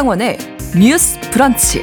[0.00, 0.38] 신성원의
[0.78, 1.82] 뉴스 브런치.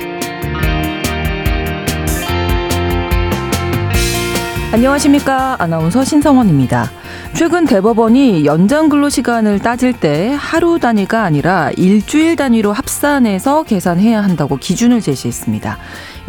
[4.72, 5.56] 안녕하십니까.
[5.60, 6.90] 아나운서 신성원입니다.
[7.36, 14.58] 최근 대법원이 연장 근로 시간을 따질 때 하루 단위가 아니라 일주일 단위로 합산해서 계산해야 한다고
[14.58, 15.78] 기준을 제시했습니다.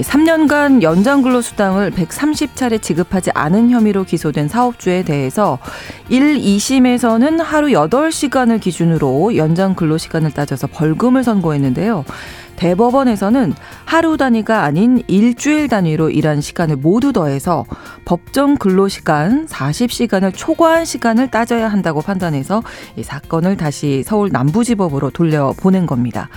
[0.02, 5.58] 3년간 연장 근로 수당을 130차례 지급하지 않은 혐의로 기소된 사업주에 대해서
[6.08, 12.04] 1, 2심에서는 하루 8시간을 기준으로 연장 근로 시간을 따져서 벌금을 선고했는데요.
[12.56, 17.64] 대법원에서는 하루 단위가 아닌 일주일 단위로 일한 시간을 모두 더해서
[18.04, 22.62] 법정 근로시간 40시간을 초과한 시간을 따져야 한다고 판단해서
[22.96, 26.28] 이 사건을 다시 서울 남부지법으로 돌려보낸 겁니다.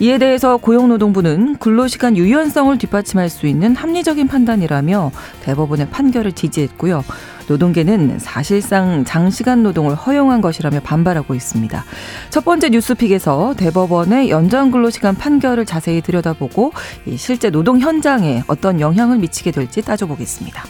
[0.00, 5.10] 이에 대해서 고용노동부는 근로시간 유연성을 뒷받침할 수 있는 합리적인 판단이라며
[5.42, 7.04] 대법원의 판결을 지지했고요.
[7.48, 11.84] 노동계는 사실상 장시간 노동을 허용한 것이라며 반발하고 있습니다.
[12.30, 16.72] 첫 번째 뉴스픽에서 대법원의 연장 근로시간 판결을 자세히 들여다보고
[17.16, 20.64] 실제 노동 현장에 어떤 영향을 미치게 될지 따져보겠습니다.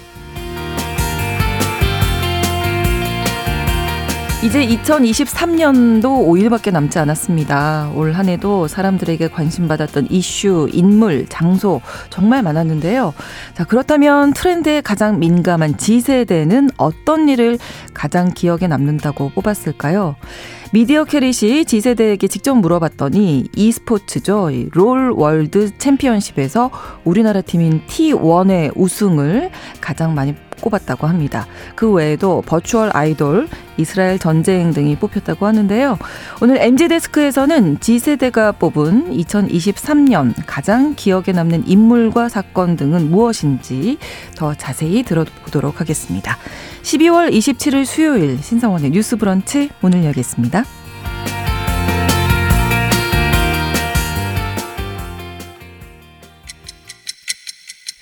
[4.44, 7.91] 이제 2023년도 5일밖에 남지 않았습니다.
[7.97, 13.14] 올 한 해도 사람들에게 관심받았던 이슈, 인물, 장소 정말 많았는데요.
[13.55, 17.58] 자, 그렇다면 트렌드에 가장 민감한 G세대는 어떤 일을
[17.95, 20.14] 가장 기억에 남는다고 뽑았을까요?
[20.73, 24.50] 미디어 캐릿이 Z세대에게 직접 물어봤더니 e스포츠죠.
[24.73, 26.70] 롤 월드 챔피언십에서
[27.05, 31.47] 우리나라 팀인 T1의 우승을 가장 많이 꼽았다고 합니다.
[31.75, 35.98] 그 외에도 virtual 아이돌, 이스라엘 전쟁 등이 뽑혔다고 하는데요.
[36.42, 43.98] 오늘 MZ데스크에서는 Z세대가 뽑은 2023년 가장 기억에 남는 인물과 사건 등은 무엇인지
[44.34, 46.36] 더 자세히 들어보도록 하겠습니다.
[46.83, 50.64] 12월 27일 수요일 신성원의 뉴스 브런치 문을 열겠습니다.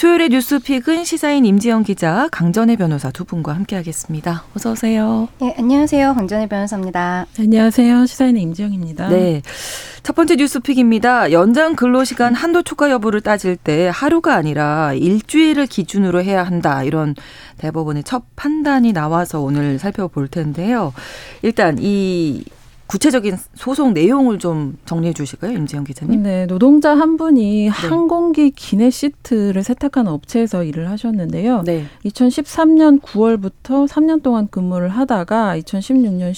[0.00, 4.44] 수요일의 뉴스픽은 시사인 임지영 기자, 강전애 변호사 두 분과 함께하겠습니다.
[4.56, 5.28] 어서 오세요.
[5.42, 6.14] 네, 안녕하세요.
[6.14, 7.26] 강전혜 변호사입니다.
[7.38, 8.06] 안녕하세요.
[8.06, 9.10] 시사인의 임지영입니다.
[9.10, 9.42] 네.
[10.02, 11.32] 첫 번째 뉴스픽입니다.
[11.32, 16.82] 연장 근로시간 한도 초과 여부를 따질 때 하루가 아니라 일주일을 기준으로 해야 한다.
[16.82, 17.14] 이런
[17.58, 20.94] 대법원의 첫 판단이 나와서 오늘 살펴볼 텐데요.
[21.42, 22.42] 일단 이
[22.90, 26.24] 구체적인 소송 내용을 좀 정리해 주실까요, 임지영 기자님?
[26.24, 27.68] 네, 노동자 한 분이 네.
[27.68, 31.62] 항공기 기내 시트를 세탁하는 업체에서 일을 하셨는데요.
[31.62, 31.84] 네.
[32.04, 36.32] 2013년 9월부터 3년 동안 근무를 하다가 2016년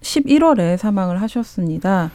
[0.00, 2.10] 11월에 사망을 하셨습니다.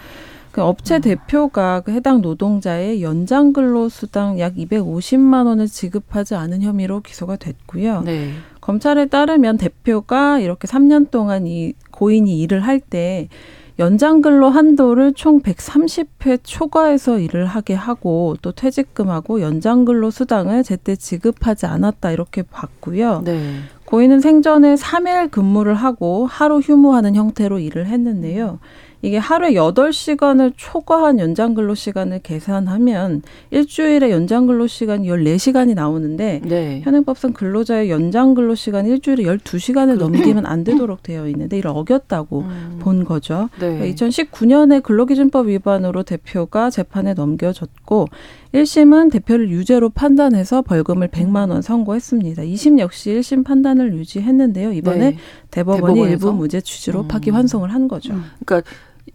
[0.51, 1.01] 그 업체 음.
[1.01, 8.01] 대표가 그 해당 노동자의 연장 근로 수당 약 250만 원을 지급하지 않은 혐의로 기소가 됐고요.
[8.01, 8.31] 네.
[8.59, 13.29] 검찰에 따르면 대표가 이렇게 3년 동안 이 고인이 일을 할때
[13.79, 20.95] 연장 근로 한도를 총 130회 초과해서 일을 하게 하고 또 퇴직금하고 연장 근로 수당을 제때
[20.95, 23.21] 지급하지 않았다 이렇게 봤고요.
[23.25, 23.61] 네.
[23.85, 28.59] 고인은 생전에 3일 근무를 하고 하루 휴무하는 형태로 일을 했는데요.
[29.03, 33.21] 이게 하루에 여덟 시간을 초과한 연장 근로 시간을 계산하면
[33.51, 36.81] 일주일에 연장 근로 시간이 열네 시간이 나오는데 네.
[36.85, 42.39] 현행법상 근로자의 연장 근로 시간 일주일에 열두 시간을 넘기면 안 되도록 되어 있는데 이를 어겼다고
[42.43, 42.79] 음.
[42.79, 43.49] 본 거죠.
[43.59, 43.93] 네.
[43.93, 48.07] 2019년에 근로기준법 위반으로 대표가 재판에 넘겨졌고
[48.53, 52.43] 1심은 대표를 유죄로 판단해서 벌금을 100만 원 선고했습니다.
[52.43, 54.71] 2심 역시 1심 판단을 유지했는데요.
[54.71, 55.17] 이번에 네.
[55.51, 56.09] 대법원이 대법원에서?
[56.09, 57.07] 일부 무죄 취지로 음.
[57.09, 58.13] 파기 환송을 한 거죠.
[58.13, 58.23] 음.
[58.45, 58.69] 그러니까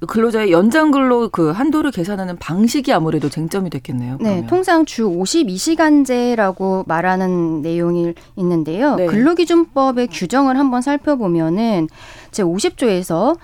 [0.06, 4.18] 근로자의 연장 근로 그 한도를 계산하는 방식이 아무래도 쟁점이 됐겠네요.
[4.18, 4.40] 그러면.
[4.40, 8.94] 네, 통상 주 52시간제라고 말하는 내용이 있는데요.
[8.94, 9.06] 네.
[9.06, 11.88] 근로기준법의 규정을 한번 살펴보면은
[12.30, 13.36] 제 50조에서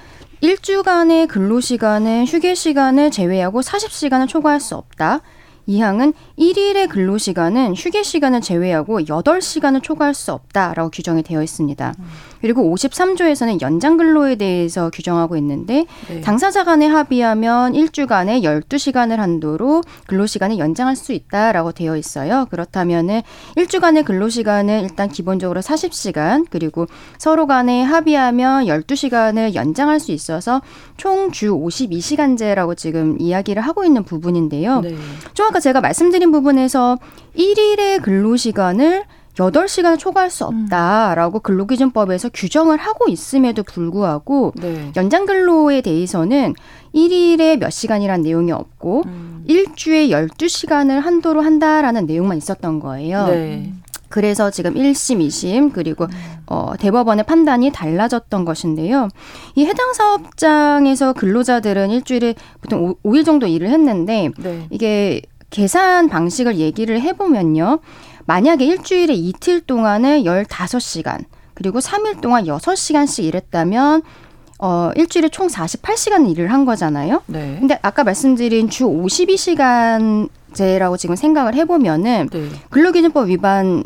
[0.43, 5.23] 일주간의 근로 시간은 휴게 시간을 제외하고 40시간을 초과할 수 없다.
[5.67, 11.95] 이 항은 1일의 근로 시간은 휴게 시간을 제외하고 8시간을 초과할 수 없다라고 규정이 되어 있습니다.
[12.41, 16.21] 그리고 53조에서는 연장 근로에 대해서 규정하고 있는데 네.
[16.21, 22.47] 당사자 간에 합의하면 일주간에 12시간을 한도로 근로 시간을 연장할 수 있다라고 되어 있어요.
[22.51, 23.23] 그렇다면은
[23.57, 26.87] 일주간의 근로 시간은 일단 기본적으로 40시간 그리고
[27.19, 30.61] 서로 간에 합의하면 12시간을 연장할 수 있어서
[30.97, 34.81] 총 주 52시간제라고 지금 이야기를 하고 있는 부분인데요.
[34.83, 34.95] 네.
[35.33, 36.99] 좀 아까 제가 말씀드린 부분에서
[37.37, 39.05] 1일의 근로 시간을
[39.37, 44.91] 8시간을 초과할 수 없다라고 근로기준법에서 규정을 하고 있음에도 불구하고 네.
[44.97, 46.55] 연장 근로에 대해서는
[46.93, 49.45] 1일에 몇 시간이란 내용이 없고 음.
[49.47, 53.29] 일주에 12시간을 한도로 한다라는 내용만 있었던 거예요.
[53.29, 53.73] 네.
[54.15, 56.07] 그래서 지금 1심, 2심 그리고
[56.47, 59.09] 어, 대법원의 판단이 달라졌던 것인데요.
[59.57, 64.67] 이 해당 사업장에서 근로자들은 일주일에 보통 5, 일 정도 일을 했는데 네.
[64.71, 65.21] 이게
[65.55, 67.79] 계산 방식을 얘기를 해보면요.
[68.27, 71.25] 만약에 일주일에 이틀 동안에 열다섯 시간
[71.55, 74.03] 그리고 삼일 동안 여섯 시간씩 일했다면
[74.59, 77.23] 어, 일주일에 총 사십팔 시간 일을 한 거잖아요.
[77.27, 77.57] 네.
[77.61, 82.49] 근데 아까 말씀드린 주 오십이 시간 제라고 지금 생각을 해보면은 네.
[82.71, 83.85] 근로기준법 위반이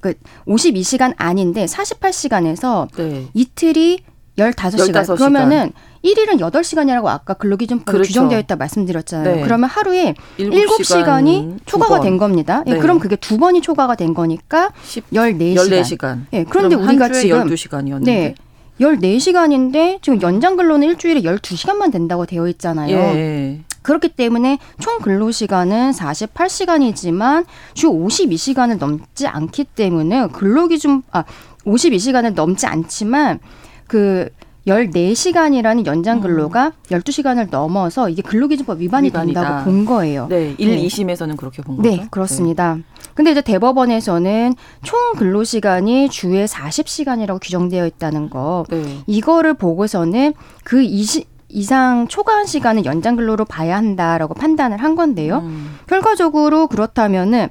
[0.00, 0.14] 그
[0.46, 3.26] 오십이 시간 아닌데 사십팔 시간에서 네.
[3.34, 4.04] 이틀이
[4.38, 8.08] 열다섯 시간 그러면은 일일은 여덟 시간이라고 아까 근로기준법에 그렇죠.
[8.08, 9.36] 규정되어 있다 말씀드렸잖아요.
[9.36, 9.42] 네.
[9.42, 12.62] 그러면 하루에 일곱 시간이 초과가 된 겁니다.
[12.66, 12.78] 예, 네.
[12.78, 14.70] 그럼 그게 두 번이 초과가 된 거니까
[15.12, 18.04] 열네 시간 예, 그런데 우리가 지금 12시간이었는데.
[18.04, 18.34] 네.
[18.80, 22.96] 14시간인데 지금 연장 근로는 일주일에 12시간만 된다고 되어 있잖아요.
[22.96, 23.60] 예.
[23.82, 27.44] 그렇기 때문에 총 근로 시간은 48시간이지만
[27.74, 31.24] 주 52시간을 넘지 않기 때문에 근로 기준 아
[31.64, 33.40] 52시간을 넘지 않지만
[33.88, 34.28] 그
[34.68, 36.72] 14시간이라는 연장 근로가 음.
[36.90, 39.40] 12시간을 넘어서 이게 근로기준법 위반이 위반이다.
[39.40, 40.26] 된다고 본 거예요.
[40.28, 40.54] 네.
[40.58, 40.86] 1, 네.
[40.86, 41.88] 2심에서는 그렇게 본 거죠.
[41.88, 42.74] 네, 그렇습니다.
[42.74, 42.82] 네.
[43.14, 48.64] 근데 이제 대법원에서는 총 근로 시간이 주에 40시간이라고 규정되어 있다는 거.
[48.68, 48.98] 네.
[49.06, 50.34] 이거를 보고서는
[50.64, 55.38] 그 20, 이상 초과한 시간은 연장 근로로 봐야 한다라고 판단을 한 건데요.
[55.38, 55.78] 음.
[55.86, 57.48] 결과적으로 그렇다면은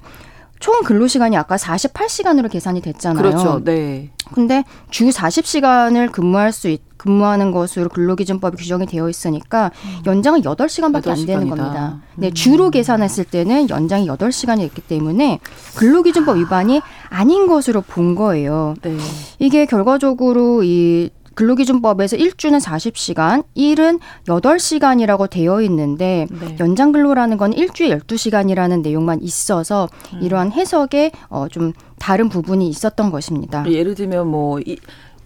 [0.60, 3.22] 총 근로 시간이 아까 48시간으로 계산이 됐잖아요.
[3.22, 3.64] 그렇죠.
[3.64, 4.10] 네.
[4.34, 10.04] 근데 주 40시간을 근무할 수 있, 근무하는 것으로 근로기준법이 규정이 되어 있으니까 음.
[10.06, 12.02] 연장은 8시간밖에 안 되는 겁니다.
[12.16, 12.34] 네, 음.
[12.34, 15.40] 주로 계산했을 때는 연장이 8시간이 있기 때문에
[15.76, 18.74] 근로기준법 위반이 아닌 것으로 본 거예요.
[18.82, 18.98] 네.
[19.40, 26.56] 이게 결과적으로 이 근로기준법에서 일주는 40시간, 일은 8시간이라고 되어 있는데 네.
[26.60, 30.22] 연장 근로라는 건 일주에 12시간이라는 내용만 있어서 음.
[30.24, 33.70] 이러한 해석에 어, 좀 다른 부분이 있었던 것입니다.
[33.70, 34.78] 예를 들면 뭐 이,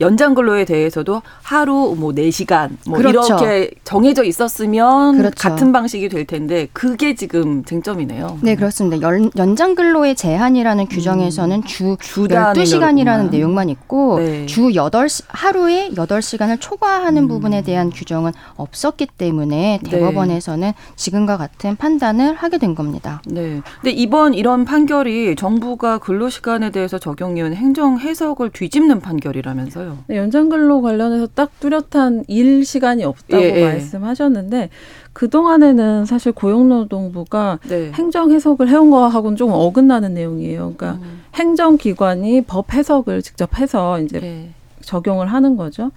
[0.01, 3.35] 연장 근로에 대해서도 하루 뭐 4시간 뭐 그렇죠.
[3.35, 5.35] 이렇게 정해져 있었으면 그렇죠.
[5.35, 8.39] 같은 방식이 될 텐데 그게 지금 쟁점이네요.
[8.41, 8.99] 네, 그렇습니다.
[9.01, 11.63] 연, 연장 근로의 제한이라는 규정에서는 음.
[11.63, 14.45] 주 12시간이라는 내용만 있고 네.
[14.47, 17.27] 주 8, 하루에 8시간을 초과하는 음.
[17.27, 19.89] 부분에 대한 규정은 없었기 때문에 네.
[19.89, 20.75] 대법원에서는 네.
[20.95, 23.21] 지금과 같은 판단을 하게 된 겁니다.
[23.25, 23.61] 네.
[23.81, 29.90] 근데 이번 이런 판결이 정부가 근로 시간에 대해서 적용해온 행정 해석을 뒤집는 판결이라면서요.
[29.91, 30.03] 있어요.
[30.07, 33.63] 네, 연장 근로 관련해서 딱 뚜렷한 일 시간이 없다고 예, 예.
[33.63, 34.69] 말씀하셨는데
[35.13, 37.91] 그 동안에는 사실 고용노동부가 네.
[37.93, 40.73] 행정 해석을 해온 거하고는 좀 어긋나는 내용이에요.
[40.75, 41.21] 그러니까 음.
[41.35, 44.49] 행정기관이 법 해석을 직접 해서 이제 네.
[44.81, 45.91] 적용을 하는 거죠.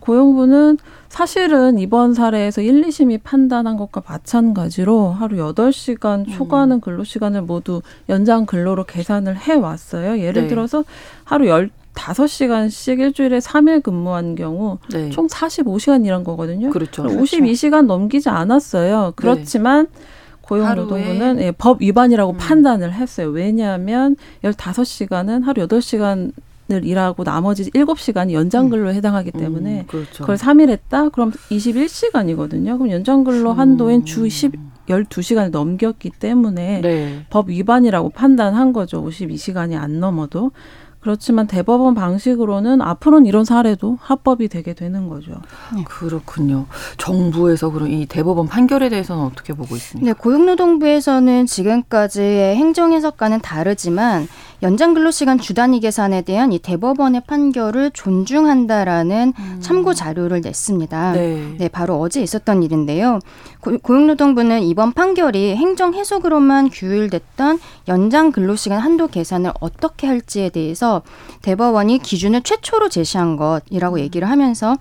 [0.00, 6.32] 고용부는 사실은 이번 사례에서 1, 2심이 판단한 것과 마찬가지로 하루 8시간 음.
[6.32, 10.18] 초과하는 근로 시간을 모두 연장 근로로 계산을 해 왔어요.
[10.20, 10.48] 예를 네.
[10.48, 10.84] 들어서
[11.24, 11.46] 하루
[12.00, 15.10] 다섯 시간씩 일주일에 삼일 근무한 경우 네.
[15.10, 16.70] 총 사십오 시간 일한 거거든요.
[16.70, 17.04] 그렇죠.
[17.04, 19.12] 오십이 시간 넘기지 않았어요.
[19.16, 20.00] 그렇지만 네.
[20.40, 22.36] 고용노동부는 예, 법 위반이라고 음.
[22.38, 23.28] 판단을 했어요.
[23.28, 26.32] 왜냐하면 열다섯 시간은 하루 여덟 시간
[26.72, 30.22] 을 일하고 나머지 일곱 시간이 연장 근로에 해당하기 음, 때문에 음, 그렇죠.
[30.22, 31.08] 그걸 삼일 했다?
[31.08, 34.52] 그럼 이십일 시간이거든요 그럼 연장 근로 한도인 주 10,
[34.86, 37.26] 12시간을 넘겼기 때문에 네.
[37.28, 39.02] 법 위반이라고 판단한 거죠.
[39.02, 40.52] 오십이 시간이 안 넘어도.
[41.00, 45.32] 그렇지만 대법원 방식으로는 앞으로는 이런 사례도 합법이 되게 되는 거죠.
[45.74, 45.82] 네.
[45.84, 46.66] 그렇군요.
[46.98, 50.06] 정부에서 그럼 이 대법원 판결에 대해서는 어떻게 보고 있습니까?
[50.06, 54.28] 네, 고용노동부에서는 지금까지의 행정 해석과는 다르지만
[54.62, 59.56] 연장 근로시간 주단위 계산에 대한 이 대법원의 판결을 존중한다라는 음.
[59.60, 61.12] 참고 자료를 냈습니다.
[61.12, 61.54] 네.
[61.58, 63.20] 네, 바로 어제 있었던 일인데요.
[63.60, 71.02] 고, 고용노동부는 이번 판결이 행정 해석으로만 규율됐던 연장 근로시간 한도 계산을 어떻게 할지에 대해서 대해서
[71.42, 74.76] 대법원이 기준을 최초로 제시한 것이라고 얘기를 하면서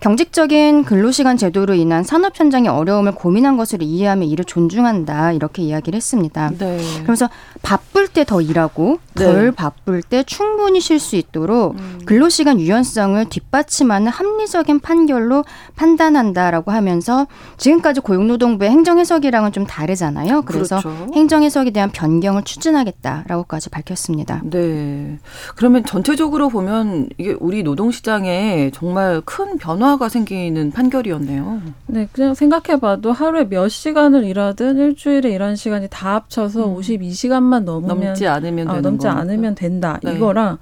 [0.00, 6.50] 경직적인 근로시간 제도로 인한 산업 현장의 어려움을 고민한 것을 이해하며 이를 존중한다 이렇게 이야기를 했습니다.
[6.58, 6.78] 네.
[7.02, 7.28] 그러면서
[7.62, 9.24] 바쁠 때 더 일하고 네.
[9.24, 9.50] 덜 네.
[9.50, 12.00] 바쁠 때 충분히 쉴 수 있도록 음.
[12.04, 15.44] 근로시간 유연성을 뒷받침하는 합리적인 판결로
[15.76, 17.26] 판단한다라고 하면서
[17.56, 20.42] 지금까지 고용노동부의 행정해석이랑은 좀 다르잖아요.
[20.42, 21.12] 그래서 그렇죠.
[21.14, 24.42] 행정해석에 대한 변경을 추진하겠다라고까지 밝혔습니다.
[24.44, 25.18] 네.
[25.56, 31.62] 그러면 전체적으로 보면 이게 우리 노동시장에 정말 큰 변화가 생기는 판결이었네요.
[31.86, 36.76] 네, 그냥 생각해봐도 하루에 몇 시간을 일하든 일주일에 일하는 시간이 다 합쳐서 음.
[36.76, 39.20] 52시간만 넘으면 넘지 않으면 어, 넘지 거니까.
[39.20, 39.98] 않으면 된다.
[40.02, 40.14] 네.
[40.14, 40.58] 이거랑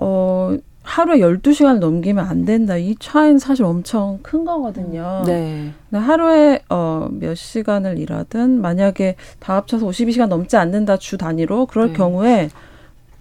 [0.00, 2.76] 어 하루에 12시간을 넘기면 안 된다.
[2.76, 5.22] 이 차이는 사실 엄청 큰 거거든요.
[5.26, 5.72] 네.
[5.92, 11.92] 하루에 어, 몇 시간을 일하든 만약에 다 합쳐서 52시간 넘지 않는다 주 단위로 그럴 네.
[11.92, 12.48] 경우에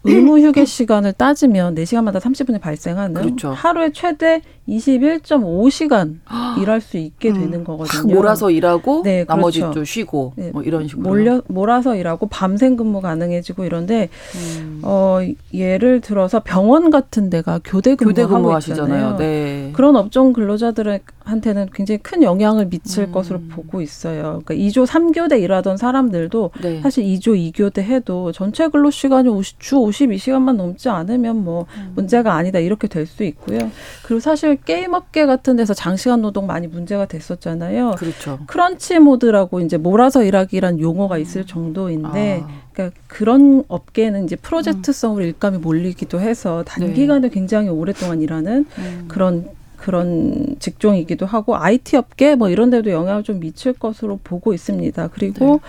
[0.03, 3.51] 의무 휴게 시간을 따지면 4시간마다 30분이 발생하는 그렇죠.
[3.51, 6.19] 하루에 최대 21.5시간
[6.61, 7.33] 일할 수 있게 음.
[7.33, 8.13] 되는 거거든요.
[8.13, 9.75] 몰아서 일하고 네, 나머지 그렇죠.
[9.75, 10.51] 좀 쉬고 네.
[10.51, 14.81] 뭐 이런 식으로 몰려 몰아서 일하고 밤샘 근무 가능해지고 이런데 음.
[14.83, 15.19] 어
[15.53, 19.17] 예를 들어서 병원 같은 데가 교대 근무하고 있잖아요.
[19.17, 19.71] 네.
[19.73, 23.11] 그런 업종 근로자들한테는 굉장히 큰 영향을 미칠 음.
[23.11, 24.41] 것으로 보고 있어요.
[24.45, 26.81] 그러니까 2조 3교대 일하던 사람들도 네.
[26.81, 31.91] 사실 2조 2교대 해도 전체 근로 시간이 50, 주 52시간만 넘지 않으면 뭐 음.
[31.96, 33.72] 문제가 아니다 이렇게 될 수 있고요.
[34.03, 37.96] 그리고 사실 게임 업계 같은 데서 장시간 노동 많이 문제가 됐었잖아요.
[37.98, 38.39] 그렇죠.
[38.45, 42.69] crunch mode라고 이제 몰아서 일하기란 용어가 있을 정도인데 아.
[42.72, 47.29] 그러니까 그런 업계는 이제 프로젝트성으로 일감이 몰리기도 해서 단기간에 네.
[47.29, 49.05] 굉장히 오랫동안 일하는 음.
[49.08, 55.08] 그런 그런 직종이기도 하고 IT 업계 뭐 이런 데도 영향을 좀 미칠 것으로 보고 있습니다.
[55.13, 55.60] 그리고 네.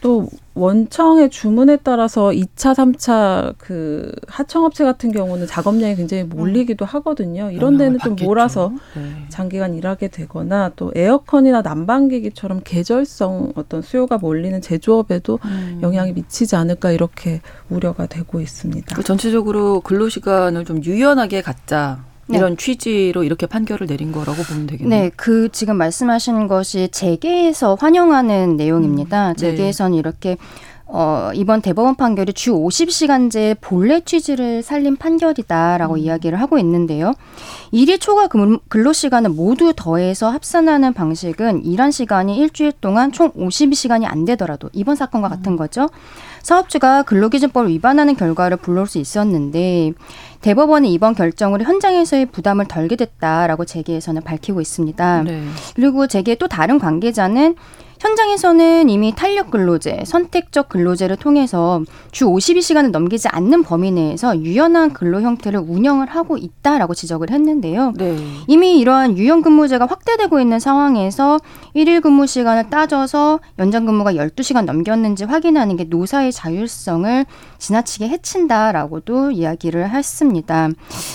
[0.00, 7.50] 또 원청의 주문에 따라서 2차, 3차 그 하청업체 같은 경우는 작업량이 굉장히 몰리기도 하거든요.
[7.50, 9.26] 이런 데는 좀 몰아서 네.
[9.28, 15.78] 장기간 일하게 되거나 또 에어컨이나 난방기기처럼 계절성 어떤 수요가 몰리는 제조업에도 음.
[15.82, 18.96] 영향이 미치지 않을까 이렇게 우려가 되고 있습니다.
[18.96, 22.09] 그 전체적으로 근로시간을 좀 유연하게 갖자.
[22.30, 22.38] 네.
[22.38, 25.02] 이런 취지로 이렇게 판결을 내린 거라고 보면 되겠네요.
[25.02, 29.30] 네, 그 지금 말씀하시는 것이 재계에서 환영하는 내용입니다.
[29.30, 29.40] 음, 네.
[29.40, 30.36] 재계에서는 이렇게
[30.92, 35.98] 어, 이번 대법원 판결이 주 50시간제 본래 취지를 살린 판결이다라고 음.
[35.98, 37.14] 이야기를 하고 있는데요.
[37.70, 38.28] 일일 초과
[38.68, 45.28] 근로시간을 모두 더해서 합산하는 방식은 일한 시간이 일주일 동안 총 52시간이 안 되더라도 이번 사건과
[45.28, 45.30] 음.
[45.30, 45.88] 같은 거죠.
[46.42, 49.92] 사업주가 근로기준법을 위반하는 결과를 불러올 수 있었는데
[50.40, 55.22] 대법원은 이번 결정으로 현장에서의 부담을 덜게 됐다라고 재계에서는 밝히고 있습니다.
[55.24, 55.42] 네.
[55.76, 57.56] 그리고 재계 또 다른 관계자는
[58.00, 65.20] 현장에서는 이미 탄력 근로제, 선택적 근로제를 통해서 주 52시간을 넘기지 않는 범위 내에서 유연한 근로
[65.20, 67.92] 형태를 운영을 하고 있다라고 지적을 했는데요.
[67.96, 68.16] 네.
[68.46, 71.38] 이미 이러한 유연 근무제가 확대되고 있는 상황에서
[71.74, 77.26] 일일 근무 시간을 따져서 연장 근무가 12시간 넘겼는지 확인하는 게 노사의 자율성을
[77.58, 80.70] 지나치게 해친다라고도 이야기를 했습니다.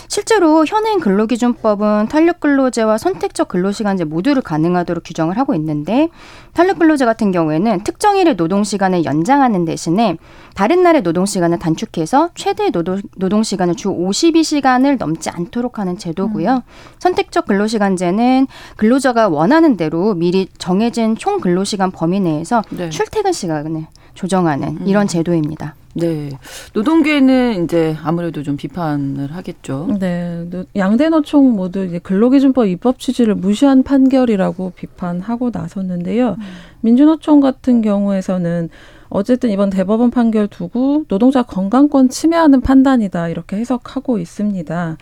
[0.07, 6.09] 실제로 현행 근로기준법은 탄력 근로제와 선택적 근로시간제 모두를 가능하도록 규정을 하고 있는데
[6.53, 10.17] 탄력 근로제 같은 경우에는 특정 일의 노동 시간을 연장하는 대신에
[10.53, 16.55] 다른 날의 노동 시간을 단축해서 최대 노동, 노동 시간을 주 52시간을 넘지 않도록 하는 제도고요.
[16.55, 16.61] 음.
[16.99, 22.89] 선택적 근로 시간제는 근로자가 원하는 대로 미리 정해진 총 근로 시간 범위 내에서 네.
[22.89, 24.87] 출퇴근 시간을 조정하는 음.
[24.87, 25.75] 이런 제도입니다.
[25.93, 26.29] 네.
[26.73, 29.87] 노동계는 이제 아무래도 좀 비판을 하겠죠.
[29.97, 30.45] 네.
[30.75, 36.35] 양대 노총 모두 이제 근로기준법 입법 취지를 무시한 판결이라고 비판하고 나섰는데요.
[36.37, 36.43] 음.
[36.81, 38.69] 민주노총 같은 경우에서는
[39.09, 44.97] 어쨌든 이번 대법원 판결 두고 노동자 건강권 침해하는 판단이다 이렇게 해석하고 있습니다.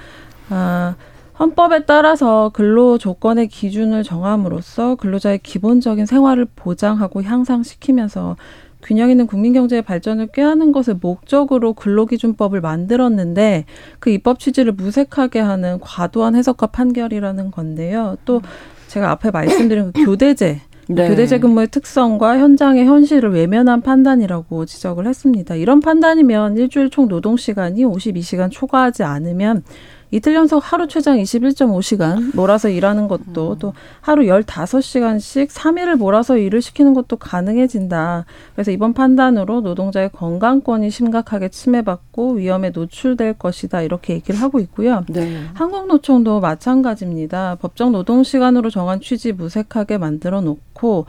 [0.50, 0.96] 아,
[1.40, 8.36] 헌법에 따라서 근로 조건의 기준을 정함으로써 근로자의 기본적인 생활을 보장하고 향상시키면서
[8.84, 13.66] 균형 있는 국민 경제의 발전을 꾀하는 것을 목적으로 근로기준법을 만들었는데
[14.00, 18.18] 그 입법 취지를 무색하게 하는 과도한 해석과 판결이라는 건데요.
[18.26, 18.42] 또
[18.88, 21.08] 제가 앞에 말씀드린 그 교대제 네.
[21.08, 25.56] 교대제 근무의 특성과 현장의 현실을 외면한 판단이라고 지적을 했습니다.
[25.56, 29.64] 이런 판단이면 일주일 총 노동 시간이 52시간 초과하지 않으면
[30.14, 33.58] 이틀 연속 하루 최장 21.5시간 몰아서 일하는 것도 음.
[33.58, 38.26] 또 하루 15시간씩 3일을 몰아서 일을 시키는 것도 가능해진다.
[38.54, 43.82] 그래서 이번 판단으로 노동자의 건강권이 심각하게 침해받고 위험에 노출될 것이다.
[43.82, 45.04] 이렇게 얘기를 하고 있고요.
[45.10, 45.46] 네.
[45.56, 47.58] 한국노총도 마찬가지입니다.
[47.60, 51.08] 법정 노동 시간으로 정한 취지 무색하게 만들어 놓고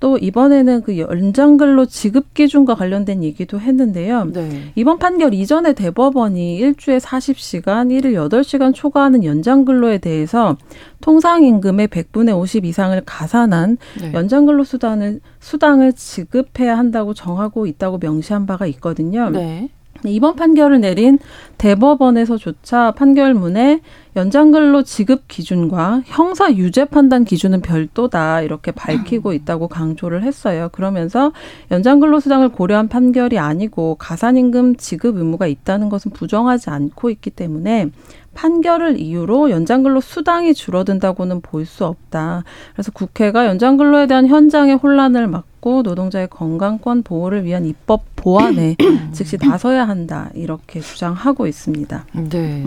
[0.00, 4.24] 또 이번에는 그 연장근로 지급 기준과 관련된 얘기도 했는데요.
[4.32, 4.72] 네.
[4.74, 10.56] 이번 판결 이전에 대법원이 일주에 40시간, 일일 8시간 초과하는 연장근로에 대해서
[11.02, 14.12] 통상임금의 100분의 50 이상을 가산한 네.
[14.14, 19.28] 연장근로 수단을 수당을 지급해야 한다고 정하고 있다고 명시한 바가 있거든요.
[19.28, 19.68] 네.
[20.06, 21.18] 이번 판결을 내린
[21.58, 23.80] 대법원에서조차 판결문에
[24.16, 30.68] 연장근로 지급 기준과 형사 유죄 판단 기준은 별도다 이렇게 밝히고 있다고 강조를 했어요.
[30.72, 31.32] 그러면서
[31.70, 37.90] 연장근로 수당을 고려한 판결이 아니고 가산임금 지급 의무가 있다는 것은 부정하지 않고 있기 때문에
[38.34, 42.42] 판결을 이유로 연장근로 수당이 줄어든다고는 볼 수 없다.
[42.72, 48.76] 그래서 국회가 연장근로에 대한 현장의 혼란을 막고 노동자의 건강권 보호를 위한 입법 보완에
[49.12, 50.30] 즉시 나서야 한다.
[50.34, 52.06] 이렇게 주장하고 있습니다.
[52.30, 52.66] 네.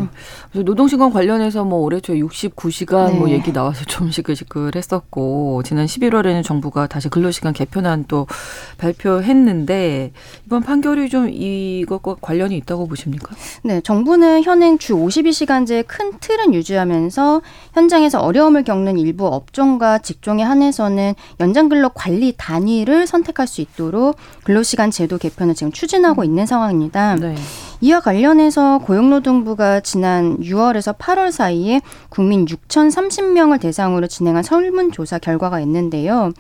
[0.54, 3.18] 노동시간 관련 해서 뭐 올해 초 69시간 네.
[3.18, 8.28] 뭐 얘기 나와서 좀 시끌시끌했었고 지난 11월에는 정부가 다시 근로시간 개편안 또
[8.78, 10.12] 발표했는데
[10.46, 13.36] 이번 판결이 좀 이것과 관련이 있다고 보십니까?
[13.64, 17.42] 네, 정부는 현행 주 52시간 시간제 큰 틀은 유지하면서
[17.74, 25.18] 현장에서 어려움을 겪는 일부 업종과 직종에 한해서는 연장근로 관리 단위를 선택할 수 있도록 근로시간 제도
[25.18, 27.16] 개편을 지금 추진하고 있는 상황입니다.
[27.16, 27.36] 네.
[27.84, 36.32] 이와 관련해서 고용노동부가 지난 6월에서 8월 사이에 국민 6,030명을 대상으로 진행한 설문조사 결과가 있는데요.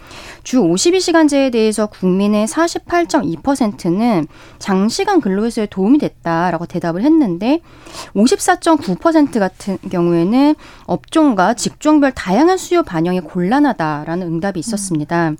[0.43, 7.59] 주 52시간제에 대해서 국민의 48.2%는 장시간 근로에서에 도움이 됐다라고 대답을 했는데
[8.15, 15.31] 54.9% 같은 경우에는 업종과 직종별 다양한 수요 반영이 곤란하다라는 응답이 있었습니다.
[15.31, 15.37] 음.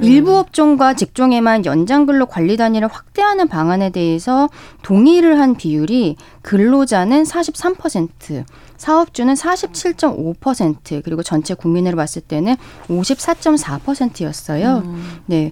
[0.00, 4.48] 일부 업종과 직종에만 연장 근로 관리 단위를 확대하는 방안에 대해서
[4.82, 8.44] 동의를 한 비율이 근로자는 43%,
[8.76, 12.56] 사업주는 47.5% 그리고 전체 국민으로 봤을 때는
[12.88, 14.82] 54.4%였어요.
[14.84, 15.20] 음.
[15.26, 15.50] 네.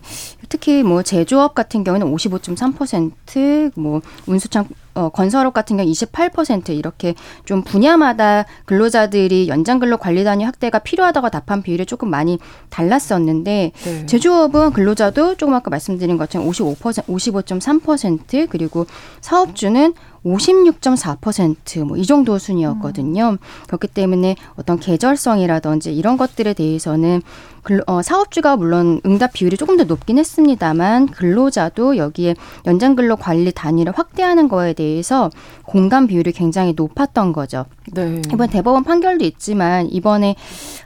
[0.49, 7.63] 특히 뭐 제조업 같은 경우는 55.3%, 뭐 운수창 어, 건설업 같은 경우 28% 이렇게 좀
[7.63, 12.39] 분야마다 근로자들이 연장 근로 관리 단위 확대가 필요하다고 답한 비율이 조금 많이
[12.71, 14.07] 달랐었는데 네.
[14.07, 18.87] 제조업은 근로자도 조금 아까 말씀드린 것처럼 55% 55.3% 그리고
[19.21, 19.95] 사업주는
[20.27, 23.31] 56.4%뭐 이 정도 순이었거든요.
[23.31, 23.39] 음.
[23.67, 27.23] 그렇기 때문에 어떤 계절성이라든지 이런 것들에 대해서는
[27.63, 33.51] 근로, 어, 사업주가 물론 응답 비율이 조금 더 높긴 했습니다만 근로자도 여기에 연장 근로 관리
[33.53, 35.31] 단위를 확대하는 거에 대해 서
[35.65, 37.67] 공감 비율이 굉장히 높았던 거죠.
[37.93, 38.23] 네.
[38.33, 40.37] 이번 대법원 판결도 있지만 이번에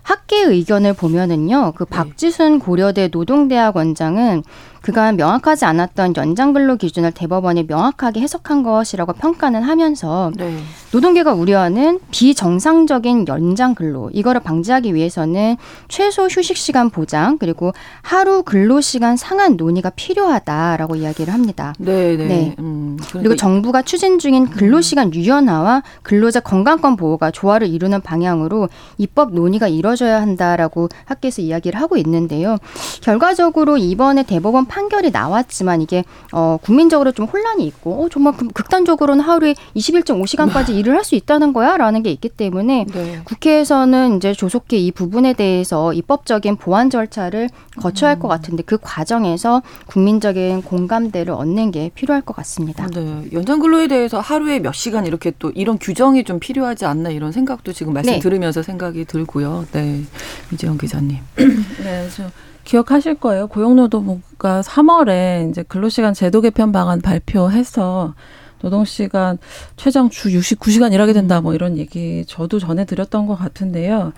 [0.02, 1.72] 학계 의견을 보면은요.
[1.76, 1.90] 그 네.
[1.90, 4.42] 박지순 고려대 노동대학원장은
[4.82, 10.58] 그간 명확하지 않았던 연장근로 기준을 대법원이 명확하게 해석한 것이라고 평가는 하면서 네.
[10.92, 15.56] 노동계가 우려하는 비정상적인 연장근로 이거를 방지하기 위해서는
[15.88, 21.74] 최소 휴식 시간 보장 그리고 하루 근로 시간 상한 논의가 필요하다라고 이야기를 합니다.
[21.78, 22.26] 네, 네.
[22.26, 22.56] 네.
[22.58, 28.68] 음, 그러니까 그리고 정부가 추진 중인 근로 시간 유연화와 근로자 건강권 보호가 조화를 이루는 방향으로
[28.98, 32.56] 입법 논의가 이뤄져야 한다라고 학계에서 이야기를 하고 있는데요.
[33.02, 39.54] 결과적으로 이번에 대법원 판결이 나왔지만 이게 어, 국민적으로 좀 혼란이 있고 어, 정말 극단적으로는 하루에
[39.76, 43.20] 21.5시간까지 일을 할 수 있다는 거야라는 게 있기 때문에 네.
[43.24, 48.28] 국회에서는 이제 조속히 이 부분에 대해서 입법적인 보완 절차를 거쳐야 할것 음.
[48.28, 52.87] 같은데 그 과정에서 국민적인 공감대를 얻는 게 필요할 것 같습니다.
[52.87, 53.24] 네.
[53.33, 57.72] 연장 근로에 대해서 하루에 몇 시간 이렇게 또 이런 규정이 좀 필요하지 않나 이런 생각도
[57.72, 58.18] 지금 말씀 네.
[58.20, 59.66] 들으면서 생각이 들고요.
[59.72, 60.02] 네.
[60.52, 61.18] 이재영 기자님.
[61.83, 62.09] 네.
[62.14, 62.24] 저
[62.70, 63.48] 기억하실 거예요.
[63.48, 68.14] 고용노동부가 3월에 이제 근로시간 제도 개편 방안 발표해서
[68.62, 69.38] 노동시간
[69.76, 74.12] 최장 주 69시간 일하게 된다 뭐 이런 얘기 저도 전해 드렸던 것 같은데요.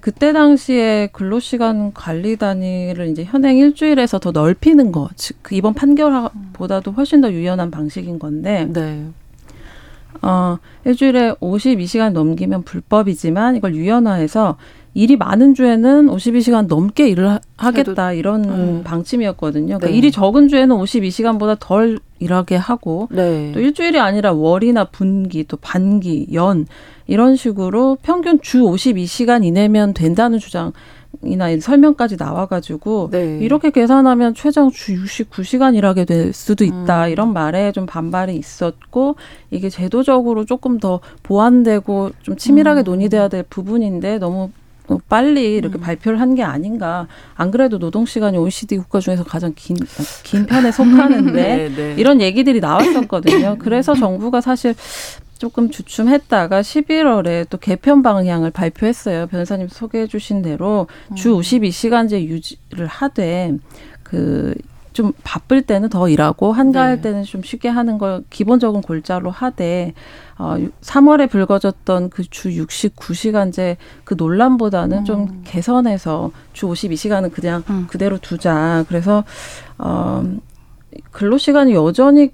[0.00, 7.20] 그때 당시에 근로시간 관리 단위를 이제 현행 일주일에서 더 넓히는 거, 즉그 이번 판결보다도 훨씬
[7.20, 8.66] 더 유연한 방식인 건데.
[8.68, 9.06] 네.
[10.22, 14.56] 어, 일주일에 52시간 넘기면 불법이지만 이걸 유연화해서
[14.94, 18.82] 일이 많은 주에는 52시간 넘게 일을 하겠다 이런 음.
[18.84, 19.78] 방침이었거든요.
[19.78, 19.94] 그러니까 네.
[19.94, 23.52] 일이 적은 주에는 52시간보다 덜 일하게 하고 네.
[23.52, 26.66] 또 일주일이 아니라 월이나 분기 또 반기 연
[27.06, 30.72] 이런 식으로 평균 주 52시간 이내면 된다는 주장
[31.24, 33.38] 이나 설명까지 나와가지고 네.
[33.40, 37.10] 이렇게 계산하면 최장 주 69시간 일하게 될 수도 있다 음.
[37.10, 39.16] 이런 말에 좀 반발이 있었고
[39.50, 42.84] 이게 제도적으로 조금 더 보완되고 좀 치밀하게 음.
[42.84, 44.50] 논의돼야 될 부분인데 너무 어,
[45.08, 45.80] 빨리 이렇게 음.
[45.80, 47.06] 발표를 한 게 아닌가.
[47.34, 49.76] 안 그래도 노동 시간이 OECD 국가 중에서 가장 긴,
[50.22, 51.94] 긴 편에 속하는데 네, 네.
[51.98, 53.56] 이런 얘기들이 나왔었거든요.
[53.58, 54.74] 그래서 정부가 사실
[55.38, 59.26] 조금 주춤했다가 11월에 또 개편 방향을 발표했어요.
[59.26, 62.20] 변호사님 소개해 주신 대로 주 52시간제 음.
[62.20, 63.52] 유지를 하되
[64.02, 64.54] 그
[64.92, 67.02] 좀 바쁠 때는 더 일하고 한가할 네.
[67.02, 69.94] 때는 좀 쉽게 하는 걸 기본적인 골자로 하되
[70.38, 75.04] 어 3월에 불거졌던 그 주 69시간제 그 논란보다는 음.
[75.04, 77.86] 좀 개선해서 주 52시간은 그냥 음.
[77.88, 78.84] 그대로 두자.
[78.88, 79.24] 그래서
[79.78, 80.24] 어
[81.10, 82.30] 근로 시간이 여전히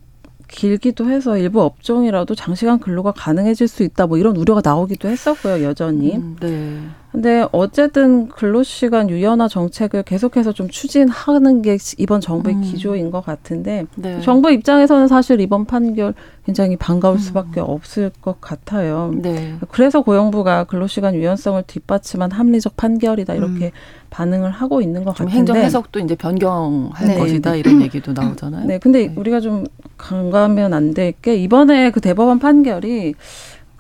[0.49, 6.17] 길기도 해서 일부 업종이라도 장시간 근로가 가능해질 수 있다 뭐 이런 우려가 나오기도 했었고요 여전히.
[6.17, 6.81] 음, 네.
[7.11, 12.61] 근데 어쨌든 근로시간 유연화 정책을 계속해서 좀 추진하는 게 이번 정부의 음.
[12.63, 14.21] 기조인 것 같은데 네.
[14.21, 16.13] 정부 입장에서는 사실 이번 판결
[16.45, 17.19] 굉장히 반가울 음.
[17.19, 19.13] 수밖에 없을 것 같아요.
[19.17, 19.57] 네.
[19.71, 23.71] 그래서 고용부가 근로시간 유연성을 뒷받침한 합리적 판결이다 이렇게 음.
[24.11, 27.19] 반응을 하고 있는 것 같은데 행정 해석도 이제 변경할 네.
[27.19, 28.67] 것이다 이런 얘기도 나오잖아요.
[28.67, 29.13] 네, 근데 네.
[29.17, 29.65] 우리가 좀
[29.97, 33.15] 간과하면 안 될 게 이번에 그 대법원 판결이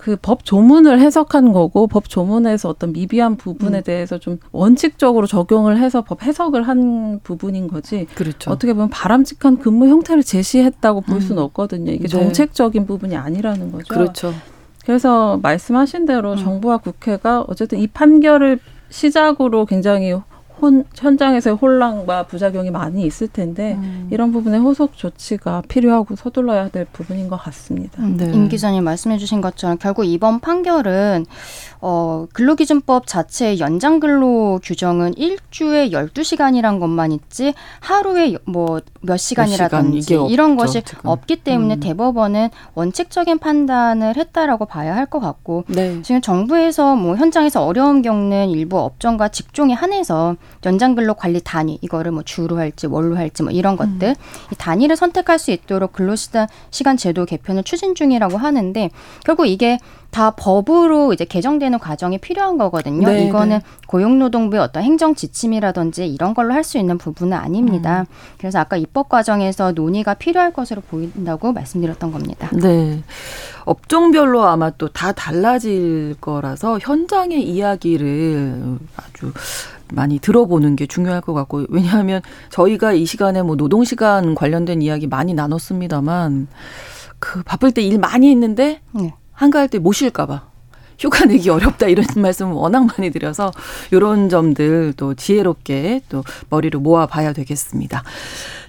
[0.08, 3.82] 그 법 조문을 해석한 거고 법 조문에서 어떤 미비한 부분에 음.
[3.82, 8.06] 대해서 좀 원칙적으로 적용을 해서 법 해석을 한 부분인 거지.
[8.14, 8.50] 그렇죠.
[8.50, 11.20] 어떻게 보면 바람직한 근무 형태를 제시했다고 볼 음.
[11.20, 11.92] 수는 없거든요.
[11.92, 12.08] 이게 네.
[12.08, 13.92] 정책적인 부분이 아니라는 거죠.
[13.92, 14.32] 그렇죠.
[14.86, 16.36] 그래서 말씀하신 대로 음.
[16.38, 20.14] 정부와 국회가 어쨌든 이 판결을 시작으로 굉장히
[20.60, 24.08] 혼, 현장에서의 혼란과 부작용이 많이 있을 텐데 음.
[24.10, 28.02] 이런 부분에 호속 조치가 필요하고 서둘러야 될 부분인 것 같습니다.
[28.02, 28.30] 음, 네.
[28.32, 31.26] 임 기자님 말씀해주신 것처럼 결국 이번 판결은
[31.80, 40.02] 어, 근로기준법 자체의 연장 근로 규정은 일주에 열두 시간이란 것만 있지 하루에 뭐 몇 시간이라든지
[40.02, 41.08] 시간, 이런 것이 지금.
[41.08, 41.80] 없기 때문에 음.
[41.80, 46.02] 대법원은 원칙적인 판단을 했다라고 봐야 할 것 같고 네.
[46.02, 52.12] 지금 정부에서 뭐 현장에서 어려움 겪는 일부 업종과 직종에 한해서 연장 근로 관리 단위 이거를
[52.12, 54.14] 뭐 주로 할지 월로 할지 뭐 이런 것들 음.
[54.52, 58.90] 이 단위를 선택할 수 있도록 근로시간 시간 제도 개편을 추진 중이라고 하는데
[59.24, 59.78] 결국 이게
[60.10, 63.06] 다 법으로 이제 개정되는 과정이 필요한 거거든요.
[63.06, 63.64] 네, 이거는 네.
[63.88, 68.00] 고용노동부의 어떤 행정 지침이라든지 이런 걸로 할 수 있는 부분은 아닙니다.
[68.00, 68.06] 음.
[68.38, 72.50] 그래서 아까 입법 과정에서 논의가 필요할 것으로 보인다고 말씀드렸던 겁니다.
[72.54, 73.02] 네.
[73.64, 79.32] 업종별로 아마 또 다 달라질 거라서 현장의 이야기를 아주
[79.92, 82.20] 많이 들어보는 게 중요할 것 같고 왜냐하면
[82.50, 86.48] 저희가 이 시간에 뭐 노동 시간 관련된 이야기 많이 나눴습니다만
[87.18, 89.14] 그 바쁠 때 일 많이 했는데 네.
[89.32, 90.42] 한가할 때 못 쉴까봐
[90.98, 93.52] 휴가 내기 어렵다 이런 말씀 워낙 많이 드려서
[93.92, 98.02] 이런 점들 또 지혜롭게 또 머리를 모아봐야 되겠습니다.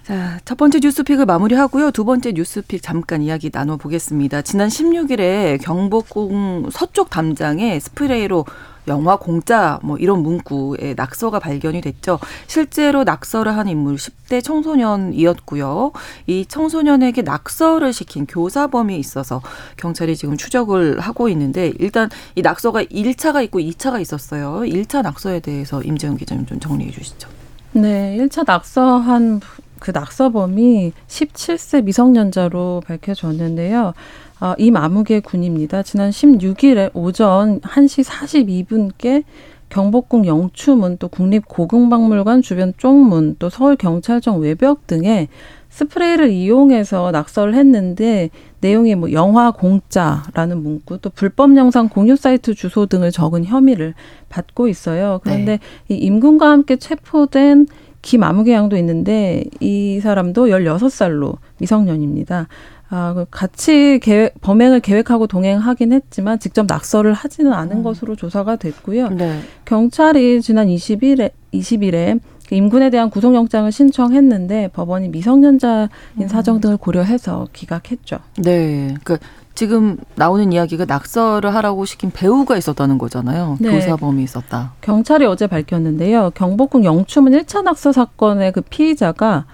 [0.03, 1.91] 자, 첫 번째 뉴스픽을 마무리하고요.
[1.91, 4.41] 두 번째 뉴스픽 잠깐 이야기 나눠보겠습니다.
[4.43, 8.45] 지난 16일에 경복궁 서쪽 담장에 스프레이로
[8.89, 12.19] 영화 공짜 뭐 이런 문구에 낙서가 발견이 됐죠.
[12.47, 15.93] 실제로 낙서를 한 인물 10대 청소년이었고요.
[16.27, 19.41] 이 청소년에게 낙서를 시킨 교사범이 있어서
[19.77, 24.61] 경찰이 지금 추적을 하고 있는데 일단 이 낙서가 1차가 있고 2차가 있었어요.
[24.65, 27.29] 1차 낙서에 대해서 임재영 기자님 좀 정리해 주시죠.
[27.71, 29.41] 네, 1차 낙서한
[29.79, 33.93] 그 낙서범이 17세 미성년자로 밝혀졌는데요.
[34.41, 35.83] 어, 이마무개 군입니다.
[35.83, 39.23] 지난 16일에 오전 1시 42분께
[39.69, 45.27] 경복궁 영추문 또 국립고궁박물관 주변 쪽문 또 서울경찰청 외벽 등에
[45.69, 52.87] 스프레이를 이용해서 낙서를 했는데 내용이 뭐 영화 공짜라는 문구 또 불법 영상 공유 사이트 주소
[52.87, 53.93] 등을 적은 혐의를
[54.29, 55.19] 받고 있어요.
[55.23, 55.95] 그런데 네.
[55.95, 57.67] 이 임금과 함께 체포된
[58.01, 62.47] 김아무개 양도 있는데 이 사람도 열여섯 살로 미성년입니다.
[62.89, 67.83] 아, 그 같이 계획, 범행을 계획하고 동행하긴 했지만 직접 낙서를 하지는 않은 음.
[67.83, 69.09] 것으로 조사가 됐고요.
[69.09, 69.39] 네.
[69.65, 75.89] 경찰이 지난 20일에 20일에 그 임군에 대한 구속영장을 신청했는데 법원이 미성년자인
[76.21, 76.27] 음.
[76.27, 78.17] 사정 등을 고려해서 기각했죠.
[78.37, 78.95] 네.
[79.03, 79.17] 그
[79.53, 83.57] 지금 나오는 이야기가 낙서를 하라고 시킨 배우가 있었다는 거잖아요.
[83.59, 83.69] 네.
[83.69, 84.73] 교사범이 있었다.
[84.81, 86.31] 경찰이 어제 밝혔는데요.
[86.33, 89.45] 경복궁 영추문 1차 낙서 사건의 그 피의자가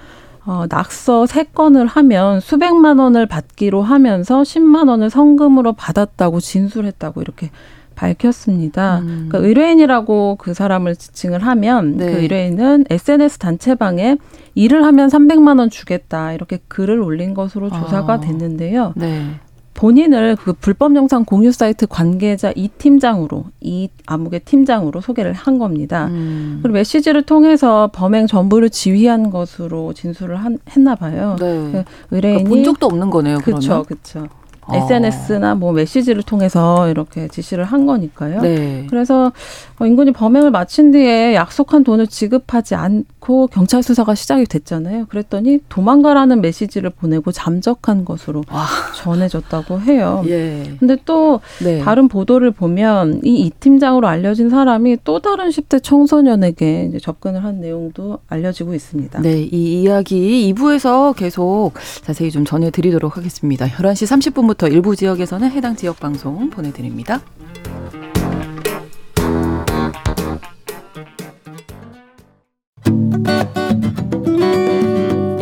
[0.46, 7.50] 어, 낙서 세 건을 하면 수백만 원을 받기로 하면서 10만 원을 성금으로 받았다고 진술했다고 이렇게
[7.96, 9.00] 밝혔습니다.
[9.00, 9.28] 음.
[9.30, 12.12] 그러니까 의뢰인이라고 그 사람을 지칭을 하면 네.
[12.12, 14.18] 그 의뢰인은 SNS 단체방에
[14.54, 18.20] 일을 하면 300만 원 주겠다 이렇게 글을 올린 것으로 조사가 아.
[18.20, 18.94] 됐는데요.
[18.96, 19.40] 네.
[19.76, 26.08] 본인을 그 불법 영상 공유 사이트 관계자 이 팀장으로 이 암흑의 팀장으로 소개를 한 겁니다.
[26.08, 26.60] 음.
[26.64, 31.36] 그리고 메시지를 통해서 범행 전부를 지휘한 것으로 진술을 한, 했나 봐요.
[31.40, 31.46] 네.
[31.72, 33.38] 그 의뢰인이 그러니까 본 적도 없는 거네요.
[33.40, 34.28] 그렇죠, 그렇죠.
[34.68, 34.78] 아.
[34.78, 38.42] SNS나 뭐 메시지를 통해서 이렇게 지시를 한 거니까요.
[38.42, 38.88] 네.
[38.90, 39.32] 그래서
[39.80, 45.06] 어, 인근이 범행을 마친 뒤에 약속한 돈을 지급하지 않고 놓고 경찰 수사가 시작이 됐잖아요.
[45.06, 48.66] 그랬더니 도망가라는 메시지를 보내고 잠적한 것으로 와.
[48.96, 50.24] 전해졌다고 해요.
[50.28, 50.76] 예.
[50.80, 51.80] 근데 또 네.
[51.80, 58.20] 다른 보도를 보면 이 이 팀장으로 알려진 사람이 또 다른 10대 청소년에게 접근을 한 내용도
[58.28, 59.22] 알려지고 있습니다.
[59.22, 63.68] 네, 이 이야기 2부에서 계속 자세히 좀 전해드리도록 하겠습니다.
[63.68, 67.22] 11시 30분부터 일부 지역에서는 해당 지역 방송 보내드립니다.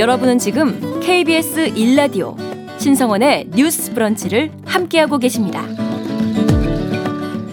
[0.04, 2.36] 여러분은 지금 KBS 1라디오
[2.78, 5.66] 신성원의 뉴스 브런치를 함께하고 계십니다.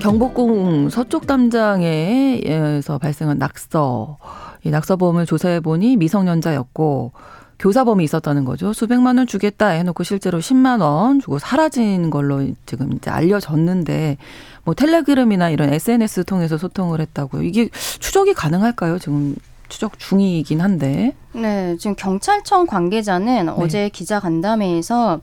[0.00, 4.18] 경복궁 서쪽 담장에서 발생한 낙서.
[4.64, 7.12] 이 낙서범을 조사해 보니 미성년자였고
[7.60, 8.72] 교사범이 있었다는 거죠.
[8.72, 14.16] 수백만 원 주겠다 해놓고 실제로 10만 원 주고 사라진 걸로 지금 이제 알려졌는데
[14.64, 17.44] 뭐 텔레그램이나 이런 SNS 통해서 소통을 했다고요.
[17.44, 17.68] 이게
[18.00, 18.98] 추적이 가능할까요?
[18.98, 19.36] 지금
[19.68, 21.14] 추적 중이긴 한데.
[21.32, 23.52] 네, 지금 경찰청 관계자는 네.
[23.56, 25.20] 어제 기자 간담회에서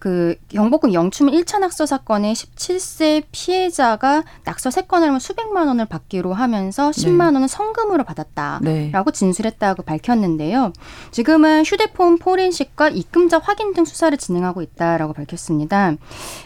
[0.00, 6.90] 그 경복궁 영춤 1차 낙서 사건의 17세 피해자가 낙서 3건을 하면 수백만 원을 받기로 하면서
[6.90, 7.24] 10만 네.
[7.24, 8.92] 원은 성금으로 받았다라고 네.
[9.12, 10.72] 진술했다고 밝혔는데요.
[11.12, 15.94] 지금은 휴대폰 포렌식과 입금자 확인 등 수사를 진행하고 있다라고 밝혔습니다.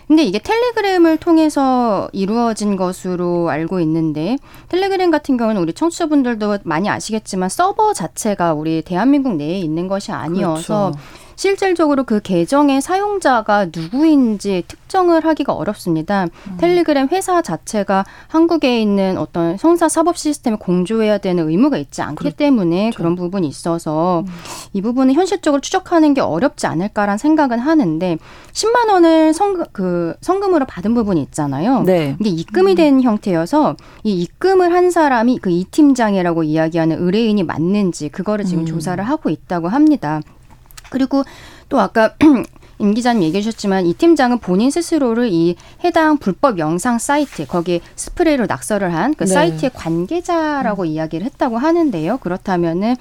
[0.06, 4.36] 근데 이게 텔레그램을 통해서 이루어진 것으로 알고 있는데
[4.68, 10.10] 텔레그램 같은 경우는 우리 청취자분들도 많이 아시겠지만 서버 자체가 우리 대 대한민국 내에 있는 것이
[10.10, 10.98] 아니어서 그렇죠.
[11.38, 16.24] 실질적으로 그 계정의 사용자가 누구인지 특정을 하기가 어렵습니다.
[16.24, 16.56] 음.
[16.58, 22.36] 텔레그램 회사 자체가 한국에 있는 어떤 형사 사법 시스템에 공조해야 되는 의무가 있지 않기 그렇죠.
[22.36, 24.32] 때문에 그런 부분이 있어서 음.
[24.72, 28.18] 이 부분은 현실적으로 추적하는 게 어렵지 않을까란 생각은 하는데
[28.52, 31.82] 10만 원을 성, 그 성금으로 받은 부분이 있잖아요.
[31.82, 32.16] 네.
[32.18, 32.74] 이게 입금이 음.
[32.74, 38.66] 된 형태여서 이 입금을 한 사람이 그 이 팀장이라고 이야기하는 의뢰인이 맞는지 그거를 지금 음.
[38.66, 40.20] 조사를 하고 있다고 합니다.
[40.90, 41.24] 그리고
[41.68, 42.14] 또 아까
[42.80, 48.46] 임 기자님 얘기해 주셨지만 이 팀장은 본인 스스로를 이 해당 불법 영상 사이트 거기에 스프레이로
[48.46, 49.34] 낙서를 한그 네.
[49.34, 50.86] 사이트의 관계자라고 음.
[50.86, 52.18] 이야기를 했다고 하는데요.
[52.18, 52.94] 그렇다면은